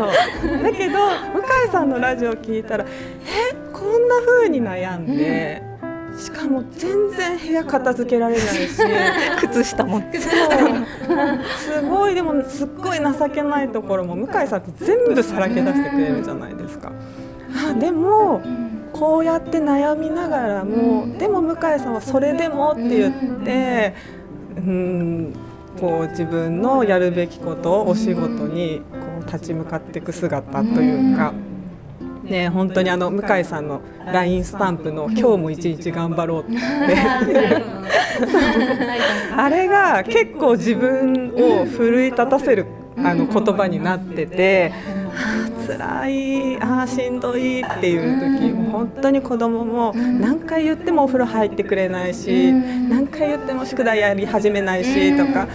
[0.05, 0.63] う。
[0.63, 0.99] だけど
[1.33, 5.63] 向井さんのラジオ聞いたらえこんな風に悩んで、
[6.19, 8.81] しかも全然部屋片付けられないし
[9.41, 10.03] 靴下も
[11.59, 16.93] すごいでもすっごい情けないところも向井さんって全部さらけ出してくれるじゃないですか。
[17.71, 18.41] あでも
[18.93, 23.13] こうやって悩みながらも、でも向井さんはそれでもって言っ
[23.45, 23.95] て、
[24.57, 25.35] うん、
[25.81, 31.33] こう自分のやるべきことお仕事にこう立ち向かっていく姿というか。
[32.25, 33.81] ね、本当にあの向井さんの
[34.12, 36.57] LINE スタンプの「今日も一日頑張ろう」って。
[39.37, 44.73] あれが結構自分を奮い立たせるあの言葉になってて
[45.67, 55.47] あー辛いあーしんどいっていう時も本当に子供も何回言ってもお風呂入ってくれないし何回言っても宿題やり始めないしとかあ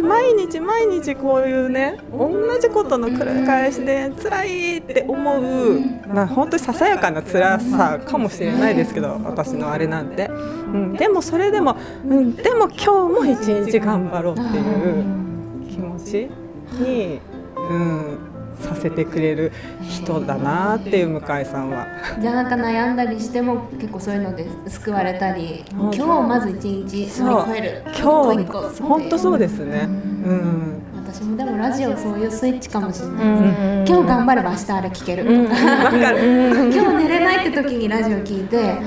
[0.00, 11.76] 毎日毎日こういうね同じことの繰り返しで辛いって思うまあ本当にささやかな辛さかもしれないですけど私のあれなんて、うん、でもそれでも、
[12.06, 16.28] うん、でも今日も一日頑張ろうっていう気持ち
[16.80, 17.20] に、
[17.56, 18.18] うん、
[18.60, 21.86] させてくれる人だなっていう向井さんは。
[22.20, 29.88] じゃあなんか悩んだりしても結構そういうので救われたり今日まず一日乗り越える今日本当そうですね。
[30.26, 30.82] うん。
[31.06, 33.86] 私もでもラジオそういうスイッチかもしれない、ん。
[33.86, 36.12] 今日頑張れば明日あれ聞けるとか。
[36.18, 38.80] 今日寝れないって時にラジオ聞いて、え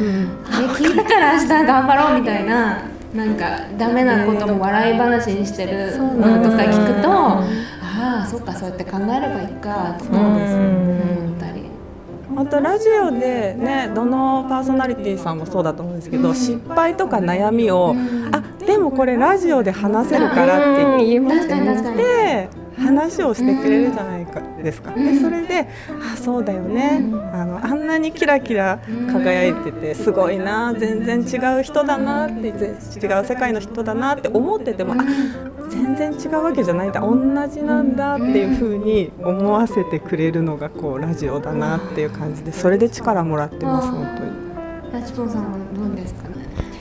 [0.46, 7.29] 聞いたから明日頑張ろうみたいななんかダメなことも笑い話にしてるのとか聞くと、
[8.60, 11.64] そうやって考えればいいかとか思ったり。
[12.36, 17.96] 本当ラジオでねどのパーソナリティさんもそうだと思うんですけど、失敗とか悩みを、
[18.32, 21.98] あでもこれラジオで話せるからって言いま確かに確かに。
[21.98, 24.42] で話をしてくれるじゃないか。
[24.62, 25.70] ですか、でそれで
[26.14, 27.02] 「あそうだよね、
[27.34, 34.96] あのあんなにキラキラ輝いててすごいな全然違う人だな」って違う世界の人だなって思ってても、あ
[35.80, 37.02] 全然違うわけじゃないんだ。
[37.02, 37.16] 同
[37.48, 44.32] じなんだっていうふうに思わせてくれるのがこうラジオだなっていう感じでそれで力もらってます本当に。
[44.94, 46.28] ラチポンさんはどうですか？
[46.30, 46.36] ね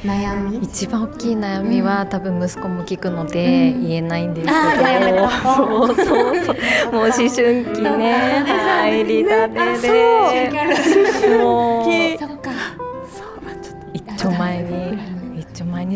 [0.05, 0.59] 悩み？
[0.59, 6.57] 一番大きい悩みは、多分息子も聞くので言えないんですけど、そうそうそう。
[6.95, 7.29] もう思春
[7.75, 8.45] 期ね。
[8.47, 11.39] 入りたてで。
[11.39, 12.19] もう。
[12.19, 12.51] そっか。
[13.93, 14.99] 一丁前に一丁前に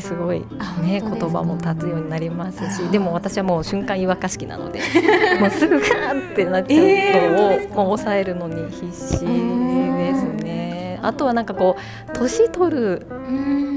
[0.01, 4.81] すごいあね言葉も立つようになりますしでも私はもう瞬間湯沸かし器なので
[5.41, 10.99] もうすぐガーンってなっちゃうのを、もう抑えるのに必死ですね。
[11.03, 11.77] あとはなんかこ
[12.09, 13.73] う年取るうん。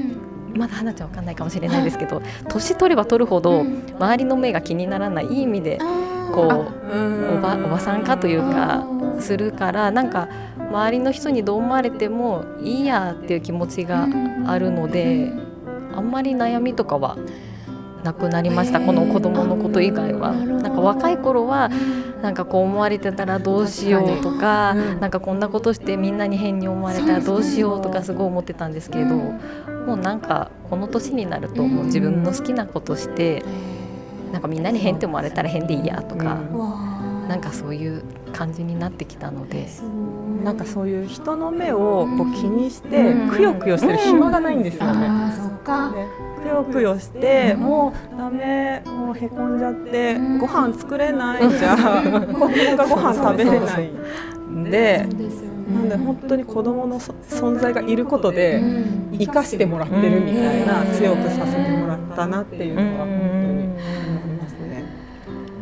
[0.56, 3.62] まだ花ちゃんわかんないかもしれないですけど年取れば取るほど
[3.98, 5.78] 周りの目が気にならないいい意味で
[6.32, 8.86] こうおばおばさんかというか
[9.20, 14.06] するからなんか周りの人にどう思われてもいいやっていう気持ちが
[14.46, 15.32] あるので
[15.96, 17.16] あんまり悩みとかは
[18.04, 20.32] なくなりましたこの子供のこと以外は。
[20.32, 21.70] なんか若い頃は
[22.22, 33.44] なんかこう思われてたらどうしようとかなんかこんなことしてみんなに変に思われたらどうしようとかすごい思ってたんですけどもうなんかこの年になるともう自分の好きなことして
[34.32, 36.40] なんかみんなに変って思われたら変でいいやとか
[37.28, 39.68] なんかそういう感じになってきたので。
[40.44, 43.30] なんかそういう人の目をこう気にしてうん。
[43.30, 45.08] くよくよしてる暇がないんですよね。
[45.66, 45.90] か。
[45.90, 46.06] ね。
[46.42, 48.82] くよくよして、もうダメ。
[48.86, 51.50] もうへこんじゃって、ご飯作れない。
[51.50, 53.90] じゃん子供がご飯食べれない。
[54.48, 55.06] んで
[55.68, 58.62] なんで本当に子供のそ存在がいることで
[59.12, 60.92] 生かしてもらってるみたいな、うん。
[60.92, 63.35] 強くさせてもらったなっていうのは。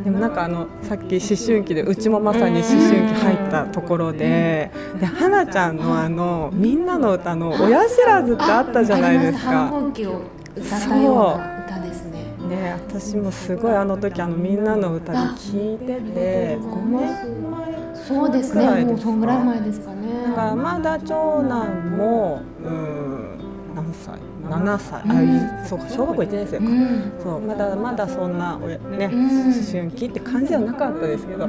[0.04, 9.80] でもなんかあのさっき思春期でうちもまさに思春期入ったところでで花ちゃんのあのみんなの歌の「親知らず」ってあったじゃないです反か。
[9.80, 10.20] 抗期を
[10.54, 12.18] 歌ったような歌ですね。
[12.50, 19.96] ね私もすごいあの時あのみんなの歌で聞いてて5年前そうですくらいねですかもうそんぐらい前ですかね。
[20.28, 23.38] だからまだ長男もうん
[23.74, 24.18] 何歳？
[24.48, 27.12] 7歳あ、いそうか小学校1年生か、うん。
[27.22, 28.78] そうまだまだそんなね、
[29.12, 29.26] うん。
[29.26, 31.48] 思春期って感じではなかったですけど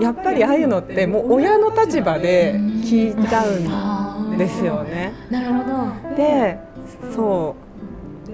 [0.00, 5.12] やっぱりああいうのってもう親の立場で聞いちゃうんですよね。
[5.30, 6.16] なるほど。
[6.16, 6.58] で
[7.14, 7.68] そう。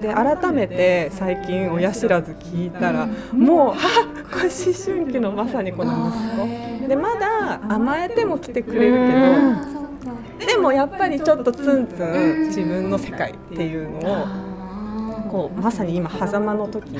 [0.01, 3.75] で改めて最近親知らず聞いたらもうあ
[4.29, 6.87] これ思春期のまさにこの息子。
[6.87, 9.84] でまだ甘えても来てくれるけど。
[10.39, 14.25] でもやっぱりちょっとツンツン自分の世界っていうのを
[15.31, 16.99] こうまさに今狭間の時で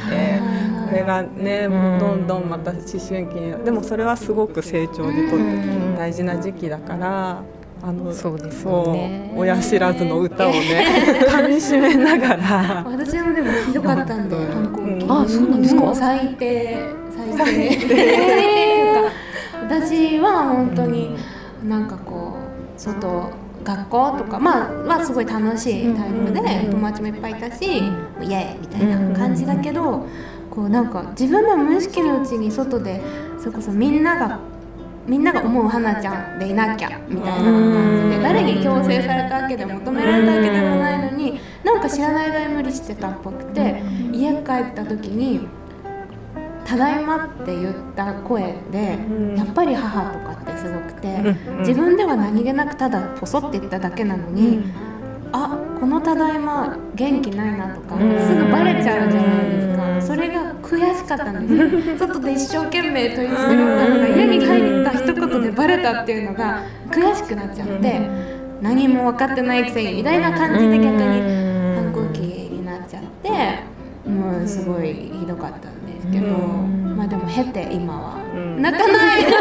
[0.89, 1.67] これがね
[1.99, 7.41] どんどんまた思春期にでもそれはすごく成長にとって大事な時期だから
[7.83, 9.33] あのそうですよね。
[9.35, 10.85] 親知らずの歌をね
[11.27, 12.85] 噛み締めながら。
[12.87, 15.05] 私もでもひどかったんで反抗期。
[15.07, 15.93] あそうなんですか？
[15.93, 16.77] 最低
[17.15, 17.37] 最低。
[17.37, 17.75] 最低。
[17.75, 19.11] っていうか
[19.67, 21.15] 私は本当に
[21.67, 22.14] なんかこう
[22.77, 23.31] 外
[23.63, 30.05] 学校とかまあはすごい楽しいタイプで友達もいっぱいいたしイエーイみたいな感じだけど
[30.51, 33.01] こうなんか自分の無意識のうちに外で
[33.39, 34.39] それこそみんなが
[35.07, 45.47] みんなが思う花ちゃんでいなきゃみたいな感じで誰に強制されたわけでも求められたわけでもないのになんか知らない間に無理してたっぽくて家帰った時に
[46.65, 48.97] 「ただいま」って言った声で
[49.37, 54.63] やっぱり母とかってすごくて自分では何気なくただポソって言っただけなのに
[55.31, 59.85] あこの「ただいま」元気ないなとかすぐバレちゃうじゃないですか。
[60.01, 61.97] それが悔しかったんですよ。
[61.97, 68.01] 外で一生懸命取り繕ったのが家に入った一言でバレたっていうのが悔しくなっちゃって
[68.61, 71.21] 何も分かってないくせにみたいな感じで逆に
[71.75, 73.29] 反抗期になっちゃって
[74.09, 75.69] もうすごいひどかった。
[75.69, 75.74] ん
[76.11, 76.27] ですけど
[76.95, 78.25] まあでも経て今は。
[78.57, 79.25] 泣かない。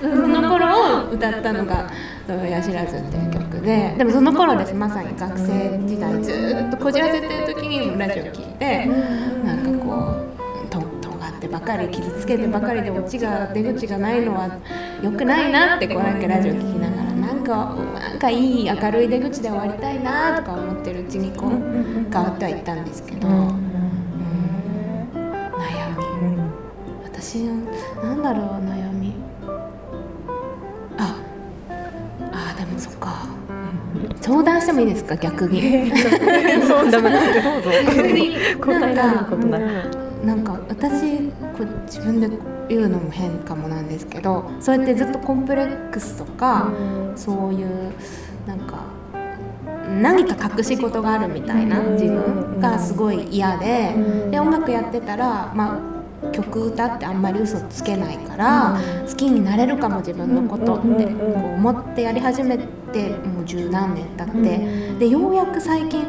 [0.00, 1.88] その頃を歌ったのが
[2.28, 3.94] 「親知らず」っていう曲で。
[3.96, 4.74] でもその頃です。
[4.74, 6.32] まさに学生時代ず
[6.68, 8.86] っとこじらせてる時にラジオ聞いて
[9.44, 10.14] なんかこ
[10.66, 14.48] うと尖ってばかり傷つけてばかりでオチが出口がないのは
[15.02, 16.95] 良くないなってこうなんかラジオ聞きながら
[17.46, 23.66] かなんかいい明るい出口で終わりたいなとか思ってるうちにこう変わってはいったんですけど、うん
[25.14, 26.02] 悩み
[27.04, 27.54] 私の
[28.02, 28.22] なん。
[28.22, 29.14] だろう悩み。
[30.98, 31.16] あ
[32.32, 33.26] あでもそっか。
[34.20, 35.88] 相談してもいいですか逆に。
[35.90, 36.02] 逆
[38.08, 38.36] に。
[38.66, 39.24] なんか
[40.26, 42.28] なんか私こう自分で
[42.68, 46.72] 言うのも変かもなんですけどそうやってずっとコンプレックスとか、
[47.14, 47.92] そういう
[48.44, 48.84] なんか
[50.02, 53.94] 何か隠し事があるみたいな自分がすごい嫌で
[54.30, 55.78] で音楽やってたら、ま
[56.24, 66.04] あ、曲歌ってあんまり嘘つけないから好きになれるかも自分のことってこう思ってやり始めてもう十何年経ってでようやく最近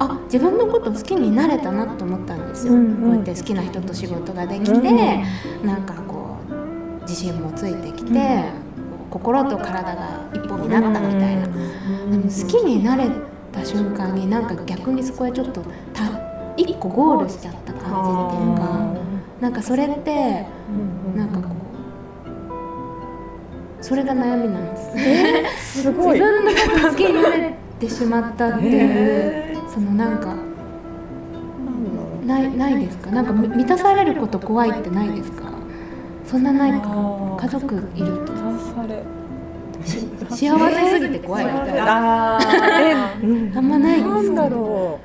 [0.00, 2.72] あ自分のこと好きになれたなと思ったんですよ。
[2.72, 5.22] こうやって好きな人と仕事ができて
[5.62, 8.44] なんかこう自信もついてきて
[9.10, 11.46] 心と体が一本になったみたいな。
[11.46, 13.08] でも好きになれ
[13.52, 16.02] た瞬間になんか逆にそこへちょっとた
[16.56, 18.94] 一個ゴールしちゃった感じっていうか
[19.40, 20.46] なんかそれって
[21.14, 21.54] なんかこ
[23.80, 24.76] うそれが悩みなんで
[25.58, 25.82] す。
[25.82, 26.20] すごい。
[26.20, 30.34] 自分のこと好きになれてしまったっていうそのなんか
[32.26, 33.10] ないないですか？
[33.10, 35.50] なんかみ満たされること怖いってないですか？
[36.26, 37.36] そんなないか？
[37.40, 38.32] 家族いると。
[38.32, 39.02] され。
[40.28, 42.36] 幸せすぎて怖いみたいな。
[42.36, 43.56] あー。
[43.56, 45.00] あんまないえなんだですかろ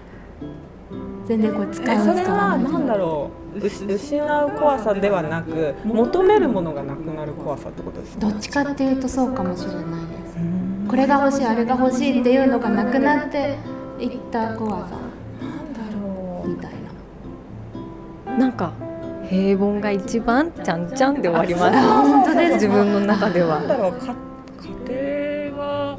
[1.28, 3.60] 全然これ使うそれはないなんだろう。
[3.66, 9.86] 失う怖さではなく求めるものがなくなる怖さってことですどっちかっていうとそうかもしれないで
[10.28, 10.36] す。
[10.90, 13.58] これが欲しいあれが欲しいっていうのがなくなって
[14.00, 14.96] いった怖さ
[15.42, 16.50] なんだろう。
[16.50, 16.72] みたい
[18.26, 18.38] な。
[18.38, 18.74] なんか
[19.30, 21.88] 平凡が一番ちゃんちゃんで終わります。
[21.88, 23.60] 本当です自分の中では。
[23.60, 23.92] なんだろう。
[23.94, 24.16] か
[24.88, 25.98] 家庭は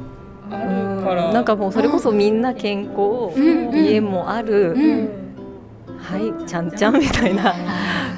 [0.51, 1.33] あるから。
[1.33, 2.99] なんかもうそれこそみんな健康、
[3.35, 3.69] うん。
[3.69, 5.09] うん家もある、うん。
[5.99, 7.53] はいちゃんちゃんみたいな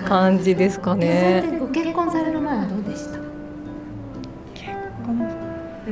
[0.06, 2.40] 感じですかえそれねご結婚される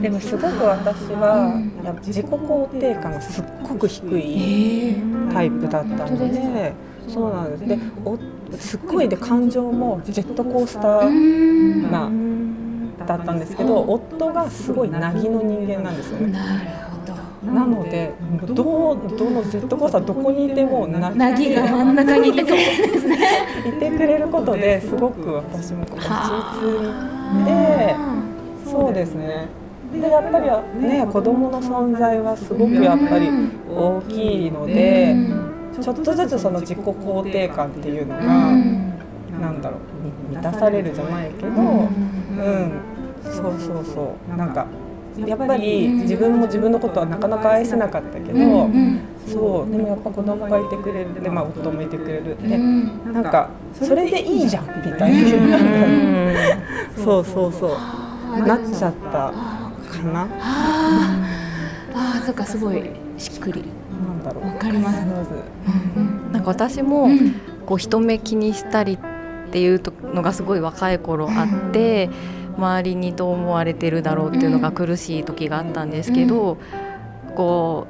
[0.02, 1.62] でもすごく私は、
[2.06, 4.96] 自己肯定感がすっごく低い
[5.34, 6.74] タイプだったのですで、
[7.08, 7.68] そうなんです。
[7.68, 8.18] で、お
[8.58, 11.92] すっごいで感情もジェットコースタうーん。
[11.92, 12.10] な
[13.06, 16.38] だったんですけど、夫がすごい凪の人間なんですよね。
[17.46, 18.12] なので、
[18.54, 23.18] どうどのジェットコースターどこにいてもななぎが真ん中にいてくれるんですね。
[23.68, 27.96] いてくれることですごく私も落ち着いて、
[28.66, 29.48] そうですね。
[29.94, 33.30] でやっぱりね子供の存在はすごくやっぱり
[33.70, 35.16] 大きいので、
[35.82, 38.22] ちょっとずつその自己肯定感っていうのが、
[39.40, 42.72] なんだろう満たされるじゃないけど、うん、
[43.24, 44.38] そうそうそう。
[44.38, 44.68] なんか
[45.26, 48.70] やっぱり自分も自分のことはなかなか愛せなかったけど、
[49.26, 49.72] そう。
[49.72, 55.60] でもやっぱ子供がいてくれるで、まあ、夫もいてくれるで、なんかそれでいいじゃんみたいな、
[57.04, 57.72] そうそうそう。
[58.46, 59.34] なっちゃった
[60.00, 60.28] かな。
[60.40, 61.98] あー。
[61.98, 62.84] あーそっかすごい。
[63.18, 63.64] しっくり。
[64.06, 64.46] なんだろう。
[64.46, 65.06] わかります。
[66.32, 67.10] なんか私も
[67.66, 69.82] こう人目気にしたりっていう
[70.14, 72.10] のがすごい若い頃あって
[72.58, 76.58] 周りにどう思われてるだろうっていうのが苦しい時があったんですけど
[77.36, 77.88] こ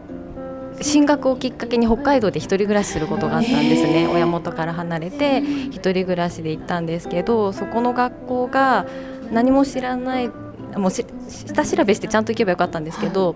[0.79, 4.07] う進学をきっかけに北海道で一人暮らしすることがあったんですね。
[4.07, 8.85] 親元から離れて一人暮らしで行ったんですけどそこの学校が
[9.31, 10.29] 何も知らない
[10.77, 13.35] もうし下調べしてちゃんと行けばよかったんですけど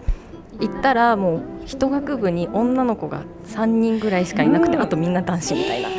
[0.59, 5.89] 行ったらもう一学部に女の子が3人ぐらいしかいなくてあとみんな男子みたいな。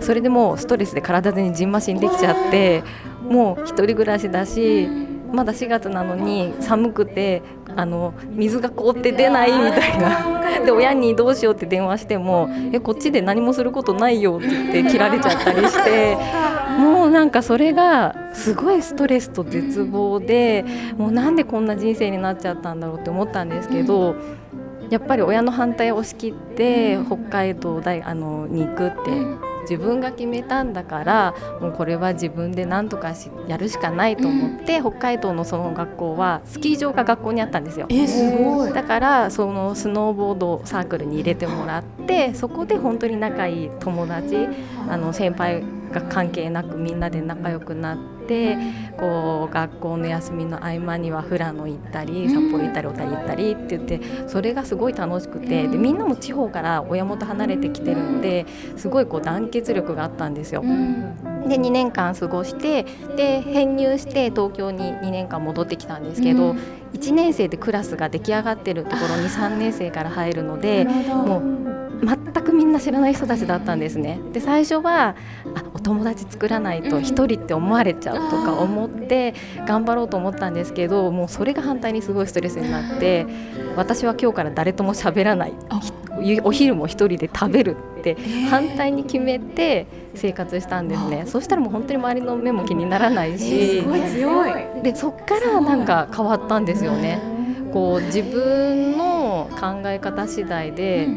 [0.00, 2.82] それでもうストレスで体にじんましんできちゃって
[3.22, 4.88] もう一人暮らしだし
[5.32, 7.42] まだ4月なのに寒くて
[7.76, 10.36] あの水が凍って出ないみたいな。
[10.64, 16.16] で親にどうしようって電話してもえこっちで何もすることないよって言って切られちゃったりして。
[16.76, 20.64] もうなんかそれがすごいストレスと絶望で
[20.98, 24.14] もうなんでこんな人生になっちゃったんだろうって思ったんですけど
[24.90, 28.96] やっぱり親の反対を押し切って北海道大あのに行くって
[29.68, 37.86] 自分が決めたんだからもうこれは自分で何とかしやるしかないと思って北海道のその学校はスキー場が学校にあったんですよ。
[37.90, 44.48] えすごいだからそのスノーボードサークルに入れてもらってそこで本当に仲いい友達
[44.88, 45.62] あの先輩
[46.00, 48.56] が関係なくみんなで仲良くなって
[48.98, 60.62] こう学校の休みの合間には富良野行ったり札幌行ったり小谷行ったりって言ってそれがすごい楽しくてでみんなも地方から親元離れてきてるのですごいこう団結力があったんですよ。
[60.62, 62.84] で2年間過ごして
[63.16, 66.56] で編入して東京に2年間戻ってきたんですけど、
[66.92, 71.65] 1年生でクラスが出来上がってるところに3年生から入るのでもう
[72.02, 74.20] 全くみんな知らない人たちだったんですね。
[74.32, 75.16] で最初は
[75.54, 79.34] あお友達作らないと1人って思われちゃうとか思って
[79.66, 83.26] 頑張ろうと思ったんですけどもうそれが反対にすごいストレスになって
[83.76, 85.54] 私は今日から誰とも喋らない。
[86.44, 88.16] お昼も1人で食べるってて
[88.48, 91.24] 反対に決めて生活したんですね。
[91.26, 94.52] そしたらもう本当に周りの目も気にならないし、すごい強い。
[94.82, 97.20] でそっからなんか変わったんですよね。
[97.72, 101.08] こう自分の考え方次第で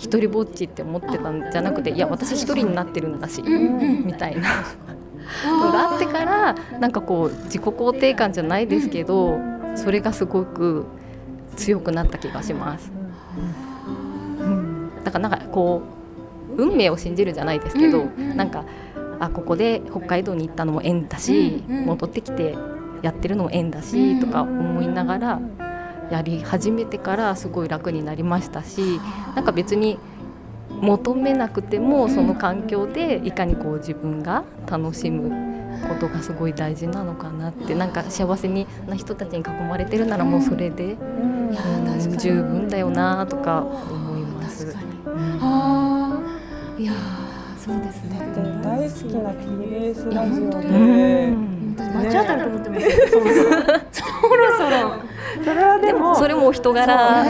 [0.00, 4.48] 一人ぼっちって思ってたんじゃなくていや私一人になってるんだし、みたいな。
[5.44, 9.38] のがあってからなんかこう自己肯定感じゃないですけど
[9.76, 10.86] それがすごく
[11.54, 12.90] 強くなった気がします。
[15.04, 15.82] だからなんかこ
[16.56, 18.64] う運命を信じるじゃないですけど、なんか
[19.20, 22.56] あここで北海道に行ったのも縁だし、戻ってきて
[23.02, 25.40] やってるのも縁だしとか思いながら
[26.10, 29.00] やり始めてからすごい楽になりましたし
[29.34, 29.98] なんか別に
[30.80, 35.30] 求めなくてもその環境でいかにこう自分が楽しむ
[35.88, 42.18] ことがすごい大事なのかなってなんか幸せにな人たちに囲まれてるならもうそれでいやー確かに。
[42.18, 44.66] 十分だよなとか思います。
[46.78, 48.18] いやーそうですね。
[48.34, 50.70] で大好きな TBS いやラジオ本当でう
[51.36, 51.60] ん。
[51.76, 53.52] 私間違ったと思ってますよそろそろそろ
[54.58, 55.10] そろ
[55.44, 57.24] それはでもそれもお人柄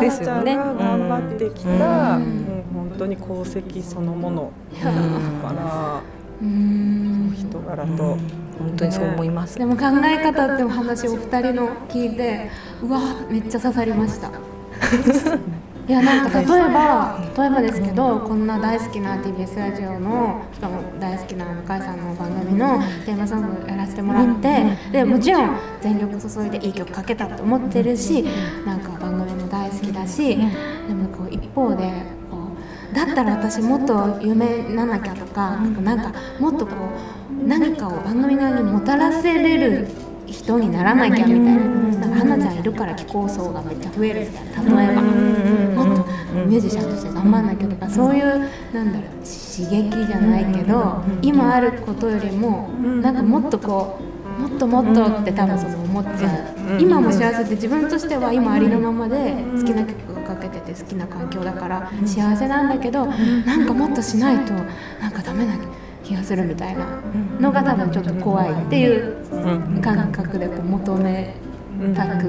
[0.00, 0.56] ですよね。
[0.56, 2.64] が頑張ってきた、うん。
[2.72, 4.52] 本当に功績そのもの
[4.82, 6.02] だから
[6.40, 6.46] うー。
[6.46, 8.16] ん人柄と、
[8.58, 9.58] 本当にそう思います。
[9.58, 12.50] でも考え方ってお話お二人の聞いて
[12.82, 13.00] うわ
[13.30, 14.30] めっちゃ刺さりました
[15.88, 28.22] いやなんか例えば例えばですけどこんな大好きな TBS ラジオのしかも大好きな向井さんの番組のテーマソングやらせてもらってでもちろん全力注いでいい曲かけたと思ってるし
[28.64, 30.44] なんか番組も大好きだしで
[30.94, 31.90] もこう一方で
[32.30, 32.38] こ
[32.92, 36.74] うだったら私もっと有名にならなきゃとかなんかもっとこ
[37.42, 39.88] う何かを番組側にもたらせれる
[40.30, 41.64] 人にならなきゃみたいな。
[42.00, 45.02] なんか花ちゃんいるから気候層がめっちゃ増えるみたいな例えば。
[45.02, 46.04] もっと
[46.46, 48.24] ミュージシャンとして頑張んなきゃとかそういう
[48.72, 52.68] なんだろう刺激じゃないけど今あることよりも
[53.02, 53.98] なんかもっとこ
[54.38, 56.80] うもっともっとって多分その思っちゃう。
[56.80, 64.52] 今も幸せって自分としては今ありのままで好きな曲がかけてて好きな環境だから幸せなんだけどなんかもっとしないと
[65.00, 65.54] なんかダメな
[66.10, 66.84] 気がするみたいな
[67.38, 71.36] のが多分ちょっと怖いっていう感覚でこう求め
[71.94, 72.24] たく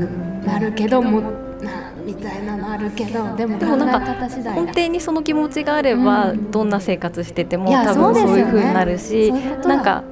[0.46, 8.32] なるけどもなみたいなのあるけどでもでもなんか根底にその気持ちがあれば、どんな生活してても多分そうですよね。
[8.32, 9.76] そういう風になるし、そういうことだ。
[9.76, 10.04] なんか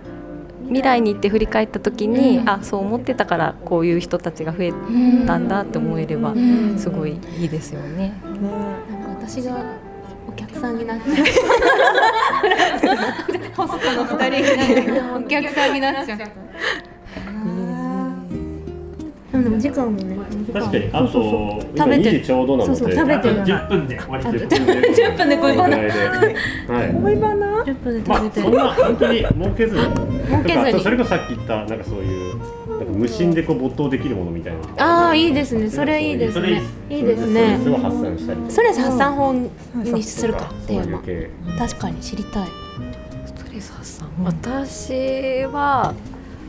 [0.65, 2.49] 未来に行って振り返った時に、うん。
[2.49, 4.74] あそう思ってたからこういう人たちが増え
[5.26, 6.78] たんだって思えれば、ん。
[6.78, 8.13] すごいいいですよね。
[8.24, 9.57] なんか私が
[10.30, 11.15] お客さんになっちゃう。
[13.55, 16.19] ホストの二人がお客さんになっちゃう。
[19.59, 20.15] 時間もね
[20.53, 22.19] 確かにあと食今2べて。
[22.19, 22.80] 時ちょうどなので。
[22.80, 24.47] そうそう食べてる10分で終わり10分で。
[24.93, 25.77] 10分で恋バナ
[27.01, 29.82] 恋バナ10分でま食べてあそんな本当に儲けずに。
[30.27, 30.84] 儲けずに。
[30.84, 32.39] それこそさっき言ったなんかそういう
[32.80, 35.69] なんか無心でこう没頭できるものみたいなああいいですね。
[35.69, 37.57] それいいですそれねいいですね。
[37.59, 38.39] ストレスを発散したり。
[38.47, 40.45] ストレス発散法にするか。
[40.65, 41.30] テそういーマう系。
[41.57, 42.47] 確かに知りたい。
[43.25, 44.09] ストレス発散。
[44.23, 45.93] 私は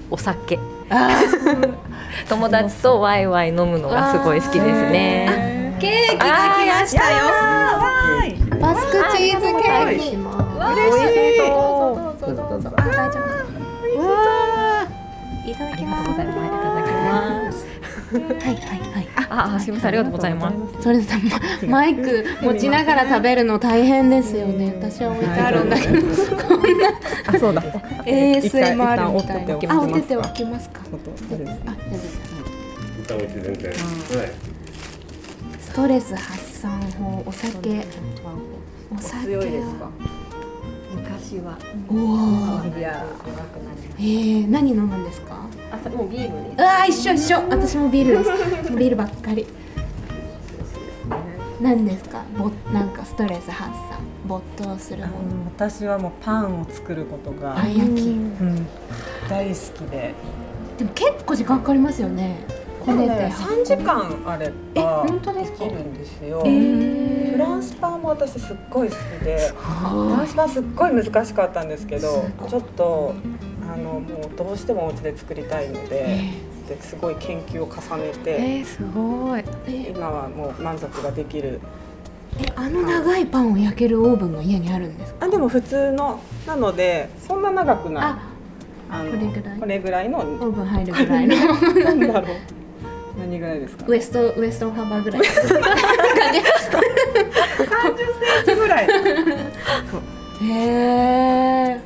[0.08, 0.58] お酒。
[2.28, 5.76] 友達とワイワイ飲むのがすごい好きですね。
[5.80, 8.60] ケーキが来ましたよ。
[8.60, 9.98] バスクチーズケーキ。
[9.98, 10.16] 嬉しい。
[11.48, 12.62] どうぞどう。
[12.62, 13.59] ぞあ大丈夫
[15.50, 16.10] いただきます。
[16.10, 17.66] いただきます。
[18.12, 18.56] はいはい
[18.92, 19.08] はい。
[19.28, 20.82] あ、あすみませんありがとうございます。
[20.82, 21.16] それさ
[21.68, 24.74] ママイク持ちながら食べるの大変ですよね。
[24.80, 25.92] 私は置いてあるんだけど。
[25.92, 26.88] こんな。
[27.26, 29.74] あそうだ ASMR みたいな。
[29.74, 30.80] あ折ってておきますか。
[30.82, 32.20] あれですあ大丈夫です
[33.02, 33.70] 一旦置いて全然。
[33.70, 34.30] はい。
[35.60, 37.22] ストレス発散法。
[37.26, 37.84] お酒。
[38.92, 39.88] お酒強いですか？
[41.20, 41.58] 昔は。
[41.88, 43.04] おおいや
[43.98, 45.46] えー、何飲むんですか？
[45.70, 46.58] 朝もうビールです。
[46.58, 47.36] うわー一緒一緒。
[47.50, 48.30] 私もビールです。
[48.76, 49.46] ビールばっかり。
[51.60, 52.22] 何ですか？
[52.38, 53.98] ぼなんかストレス発散。
[54.26, 55.12] 没頭するもの。
[55.56, 58.10] 私はもうパンを作ることが、パン焼き。
[58.10, 58.66] うん
[59.28, 60.14] 大好きで。
[60.78, 62.38] でも結構時間かかりますよね。
[62.48, 62.54] こ
[62.90, 73.14] でもねてね3時間あれえば本当できるんですよ、えフランスパンも私すっごい好きでフランスパンすっごい難しかったんですけどちょっと
[73.72, 76.30] あのもうどうしてもお家で作りたいので
[76.68, 79.42] ですごい研究を重ねて、えー、すごい。
[79.66, 81.60] え今はもう満足ができる。
[82.38, 85.26] えあの長いパンを焼けるオーブンが家にあるんですか？
[85.26, 88.30] あでも普通のなのでそんな長くない。
[89.10, 89.60] これぐらい？
[89.60, 91.36] これぐらいのオーブン入るぐらいの。
[91.84, 92.36] なんだろう
[93.20, 93.84] 何ぐらいですか？
[93.86, 95.22] ウエストウエスト幅ぐらい。
[97.68, 98.02] 感じ。
[98.46, 98.88] センチぐらい。
[100.42, 101.80] へえ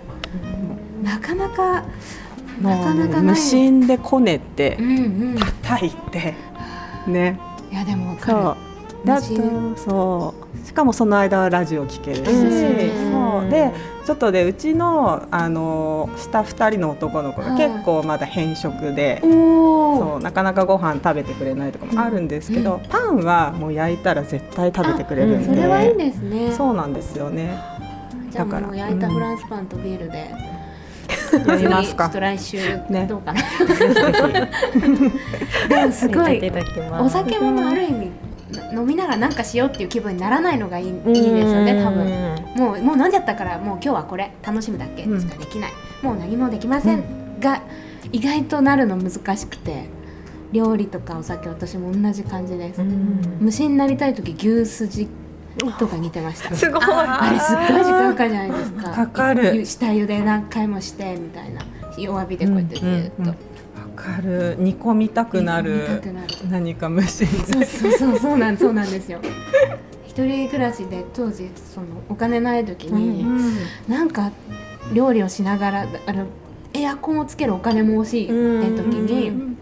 [1.03, 1.82] なかなか
[2.62, 4.93] なかなか無心でこねてうんう
[5.35, 5.37] ん。
[5.62, 6.35] 叩いて
[7.07, 7.39] ね。
[7.72, 8.57] いやでもそう
[9.05, 10.67] だと無心そう。
[10.67, 13.13] しかもその間はラジオ聞けるし、うん。
[13.13, 13.51] そう。
[13.51, 13.73] で
[14.05, 17.69] ちょっとでうちのあの下2人の男の子がはい。
[17.69, 26.53] 結構まだ偏食で、そうなかなかご飯食べてくれないとかもあるんですけど、パンはもう焼いたら絶対食べてくれるんで、それはいいですね。
[26.53, 27.59] そうなんですよね。
[28.31, 30.31] じゃあだからもう焼いたフランスパンとビールで。
[31.47, 32.11] やりますか。
[32.15, 33.07] 来週ね。
[33.09, 34.49] どうかな、ぜひぜ
[35.69, 36.53] でもすごい
[37.01, 38.13] お酒もまあある意味な
[38.73, 42.07] 飲みながらなんかしようっていう気分にならないのがいいいいですよね多分。
[42.57, 47.03] もうもう飲んじゃったからもう今日はこれ楽しむだけしかできない、もう何もできません、
[47.41, 47.62] が
[48.12, 49.87] 意外となるの難しくて
[50.53, 52.81] 料理とかお酒私も同じ感じです、
[53.41, 55.09] 虫になりたい時牛すじ
[55.79, 56.55] とか似てました。
[56.55, 56.83] すごい。
[56.85, 58.91] あれすっごい時間かかるじゃないですか。
[58.91, 59.67] かかる。
[59.67, 61.62] 下茹で何回もしてみたいな。
[61.97, 62.89] 弱火でこうやってずっと、
[63.19, 63.27] うん。
[63.27, 63.35] うんわ
[64.05, 64.57] かる。
[64.59, 66.03] 煮込みたくなる。
[66.51, 69.21] 何か無心そうそうそうそうなんそうなんですよ。
[70.07, 73.27] 一人暮らしで当時そのお金ない時に、
[73.89, 74.31] なんか
[74.93, 76.27] 料理をしながらあの
[76.73, 79.54] エアコンをつけるお金も欲しいって時に、こう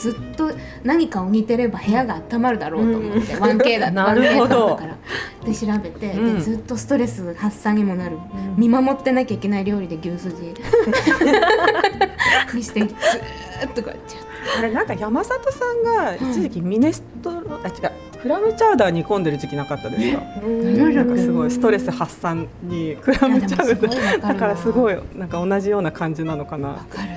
[0.00, 0.50] ずっと
[0.82, 4.54] 何かを煮てれば部屋が温まるだろうと思って、1K だ なるほど。
[4.56, 4.96] 1K だったから。
[5.44, 6.34] で調べて、うん。
[6.36, 8.16] でずっとストレス発散にもなる、
[8.56, 10.54] 見守ってなきゃいけない料理で牛すじ。
[12.54, 14.16] にしてずーっとこうやって
[14.58, 17.92] あれなんか山里さんが一時期ミネストロ、あ違う。
[18.20, 20.22] クラムチャウダー煮込んでる時期なかったですか？
[20.46, 24.20] なんかすごいストレス発散にクラムチャウダー。
[24.28, 27.08] だからすごいなんか同じような感じなのかなわかる。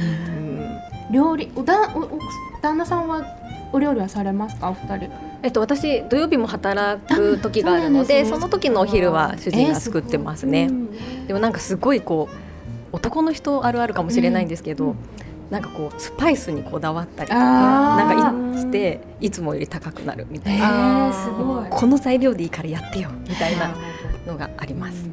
[0.00, 0.29] うん
[1.10, 2.18] 料理おだおお
[2.62, 3.24] 旦那さんは
[3.72, 4.70] お料理はされますか？
[4.70, 5.10] お二人。
[5.42, 8.28] えっと私土曜日も働く時があるのでね。
[8.28, 12.34] その時のお昼は主人が作ってますね、うんでもなんかすごいこう
[12.92, 14.96] 男の人あるあるかもしれないんですけど、
[15.48, 21.70] なんかこうスパイスにこだわったりとかなんかいしていつもより高くなるみたえいな、ー、すごい。
[21.70, 23.72] この材料でいいからやってよみたいな
[24.26, 25.08] のがあります。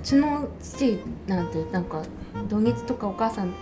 [0.00, 2.02] うちの父なんてなんか
[2.48, 3.52] 土日とかお母さん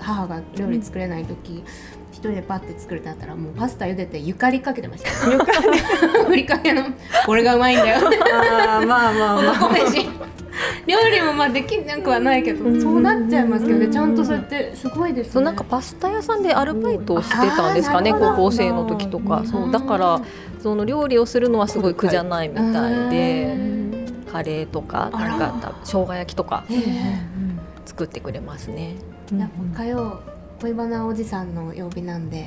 [0.00, 1.62] 母が料理作れない時、
[2.10, 5.10] 一人でパッて作るってなったらもうパスタ茹でてゆかりかけてました。
[5.30, 5.78] ゆかり
[6.26, 6.82] ふりかけの
[7.24, 7.98] これがうまいんだよ。
[8.34, 10.08] あーまあまあまあ男飯
[10.86, 13.86] 料理もまあできなくはないけどそうなっちゃいますけどね。
[13.86, 19.42] ちゃんとそうやってすごいですねそうなんかパスタ屋さんでアルバイトをしてたんですかね高校生の時とか。
[19.44, 20.20] そうだから
[20.60, 23.83] その料理をするのはすごい苦じゃないみたいで
[24.34, 27.20] カレーとかなんか生姜焼きとかええ
[27.86, 28.96] 作ってくれますね。
[29.38, 30.20] やっぱ火曜
[30.60, 32.46] 恋バナおじさんの曜日なんで、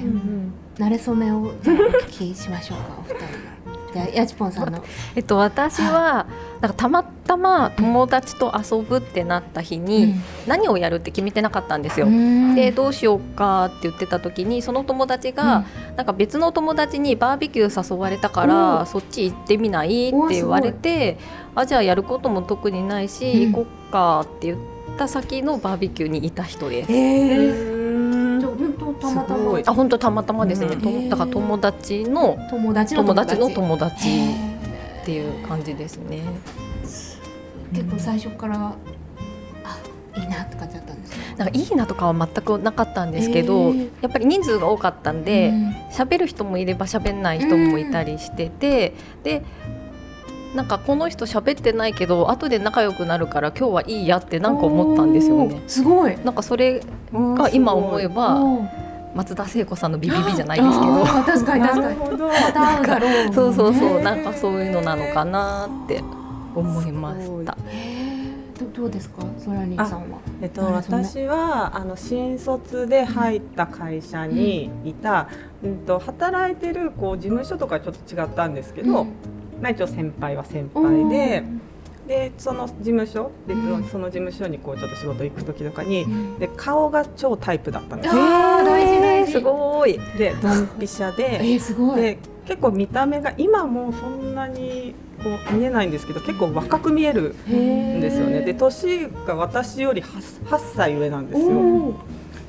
[0.78, 3.24] 慣れ初めをお聞きしましょうかお二人
[3.72, 3.87] の。
[3.98, 4.84] じゃあやちぽんさんの。
[5.16, 6.28] えっと私は
[6.62, 12.08] なんかたまたま友達と遊ぶってなった日に何をやるって決めてなかったんですよ。
[12.56, 20.10] でどうしようかって言ってた時にその友達が、なんか別の友達にバーベキュー誘われたからそっち行ってみない？
[20.10, 21.18] って言われて
[21.56, 23.52] あじゃあやることも特にないし、うん。
[23.52, 24.58] 行こっかって言っ
[24.98, 26.91] た先のバーベキューにいた人です。
[26.91, 27.87] えうんじゃあ
[28.58, 29.60] 本当たまたま。
[29.66, 30.82] あ本当たまたまですね、うん。
[30.82, 33.39] とだから友達の友達の友達。
[33.39, 36.22] のへ友達えっていう感じですね。
[37.74, 38.74] 結構最初から
[39.64, 41.18] あいいなって感じだったんですか。
[41.38, 45.76] なんかいいなとかは全くなかったんですけど、やっぱり人数が多かったんでうん。
[45.91, 48.93] 喋、る人もいれば喋んない人もいたりしてて、
[49.24, 49.43] で
[50.58, 55.62] なんかこの人喋ってないけど後で仲良くなるから今日はいいやってなんか思ったんですよね。
[55.68, 56.18] すごい。
[56.26, 56.82] なんかそれ
[57.14, 58.41] が今思えば
[59.14, 61.95] 松田聖子さんのビビビじゃないですけど確かにな確かに。
[61.95, 63.34] るほどまた会う。
[63.36, 66.03] そうそうそうねなんかそういうのなのかなって
[66.55, 67.55] 思いました。
[68.58, 70.18] どどうですか、ソラニーさんは。
[70.41, 75.30] えっと、私はあの新卒で入った会社にいた、
[75.64, 79.05] うんと働いてるこう事務所とかちょっと違ったんですけど、
[79.62, 81.43] まあ、一応先輩は先輩で
[82.08, 88.22] でその事務所別うんのその事務所にこうちょっと仕事行く時とかに、うんで顔が超タイプだったんですよ。
[88.22, 89.99] 大事大事すごい。
[90.18, 92.01] で ドンピシャえでー、すごい。
[92.01, 98.41] で結構見た目が今もそんなにこう見えないんですけど結構若く見えるんですよね。
[98.41, 101.93] で年が私より 8, 8歳上なんですよ。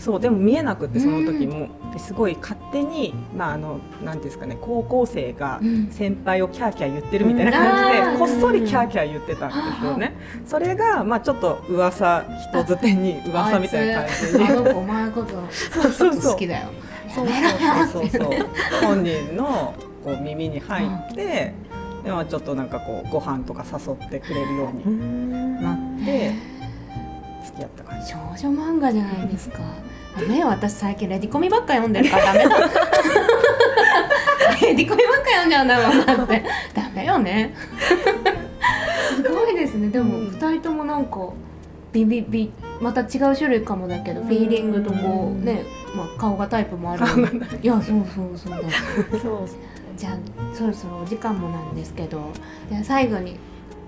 [0.09, 5.89] そうでも見えなくってその時も、ですごい勝手にまああのなんですかね高校生がうん。
[5.91, 10.17] 先輩をキャーキャー言ってるみたいな感じで、うんこっそりキャーキャー言ってたんですよね。
[10.47, 14.45] それがまあちょっと噂人づてに噂みたいな感じに。
[14.45, 16.33] あいつあの子お前のことそうそうそう。
[16.33, 16.69] 好きだよ。
[17.15, 17.27] そう
[17.93, 18.33] そうそうそう。
[18.81, 21.53] 本人のこう耳に入って、
[22.03, 26.33] でもちょっとなんかこうご飯とか誘ってくれるようになって
[27.45, 28.07] 付き合った感じ。
[28.11, 29.59] 少女漫画じゃないですか。
[30.19, 32.59] ダメよ私最近レディコミばっか読んでるからダメだ。
[34.61, 36.45] レディコミばっか読んじゃうんだもんだって
[36.75, 37.55] ダメよね。
[39.15, 39.89] すごいですね。
[39.89, 41.29] でもうん二人ともなんか
[41.93, 45.65] ビビビまた違う種類かもだけどフィーリングとこうね、
[45.95, 47.05] まあ顔がタイプもある。
[47.63, 49.19] いやそうそうそうだ。
[49.19, 49.49] そう
[49.97, 52.31] じゃあそろそろお時間もなんですけど
[52.71, 53.37] じゃあ最後に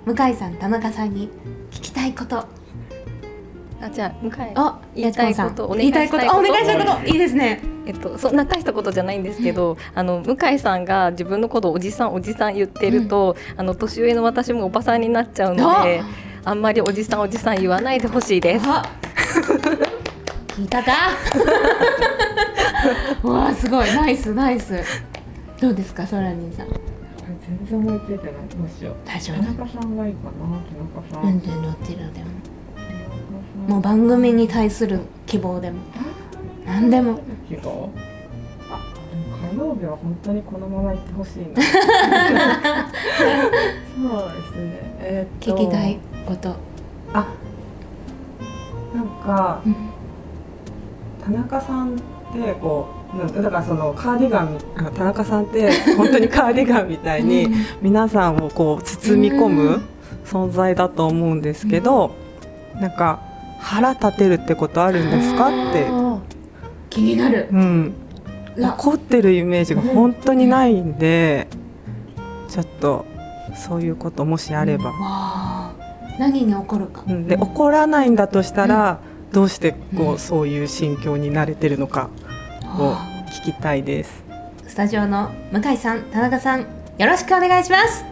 [0.05, 1.29] 向井さん田中さんに
[1.71, 2.47] 聞きたいこと
[3.83, 4.33] あじゃあ向井。
[4.55, 6.39] あ言いたいことお願言いしたいこと。
[6.39, 7.07] お願いしたいこと。
[7.07, 7.61] いいですね。
[7.87, 16.03] えっと、そんな大したことじゃないんですけどあの向井さんが自分のことをおじさんおじさん言ってると、あの年上の私もおばさんになっちゃうので
[16.45, 18.67] あんまりおじさんおじさん言わないでほしいです。
[18.69, 18.83] あ
[20.49, 20.93] 聞いたか？
[23.29, 23.95] わあすごい。
[23.95, 24.75] ナイスナイス。
[25.61, 26.67] どうですかソラニンさん？
[26.67, 28.33] 全然思いついてない。
[28.33, 28.95] どうしよう。
[29.05, 30.31] 大丈田中さんがいいかな。
[30.61, 31.41] 田中さん。
[31.41, 32.40] 全然どちらでも
[33.69, 35.79] もう番組に対する希望でも
[36.67, 37.91] 何でも希望。
[39.51, 41.47] 火曜日は本当にこのまま行ってほしいな。
[41.57, 41.63] そ
[44.27, 44.97] うですね。
[45.01, 45.99] えーっと聞きたい。
[46.27, 46.55] こと
[47.13, 47.27] あ、
[48.95, 49.75] なんかうん
[51.25, 51.95] 田中さんっ
[52.33, 53.01] てこう。
[53.19, 54.57] なんだからそのカーディガン
[54.95, 57.49] 田中さんって本当にカーディガンみたいに
[57.83, 59.83] 皆さんをこう包み込うむん
[60.25, 62.13] 存在だと思うんですけど、
[62.81, 63.19] なんか
[63.61, 65.87] 腹立てるってことあるんですかって、
[66.89, 67.49] 気になる。
[67.53, 67.95] うん、
[68.57, 71.47] ら怒ってるイメージが本当にないんで、
[72.49, 73.07] ちょっと
[73.55, 75.75] そういうこともしあれば、わあ。
[76.19, 77.03] 何に起こるか。
[77.09, 79.01] うん、で怒らないんだとしたら、
[79.33, 82.11] どうしてこううんそういう心境に慣れてるのか
[82.79, 84.25] をあ聞きたいです。
[84.67, 86.61] スタジオの向井さん田中さん
[86.99, 88.05] よろしくお願いします。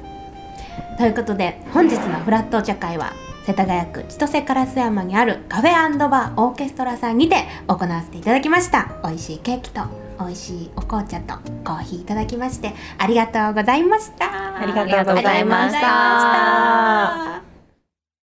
[0.97, 3.13] ということで本日のフラットお茶会は
[3.49, 9.01] 世田谷区千歳烏山にあるカフェバーオーケストラさんにて行わせていただきました。
[9.03, 9.81] 美味しいケーキと
[10.21, 14.61] 美味しいお紅茶とコーヒーいただきましてありがとうございました。
[14.61, 15.81] ありがとうございました。
[15.81, 17.48] ありがとうございました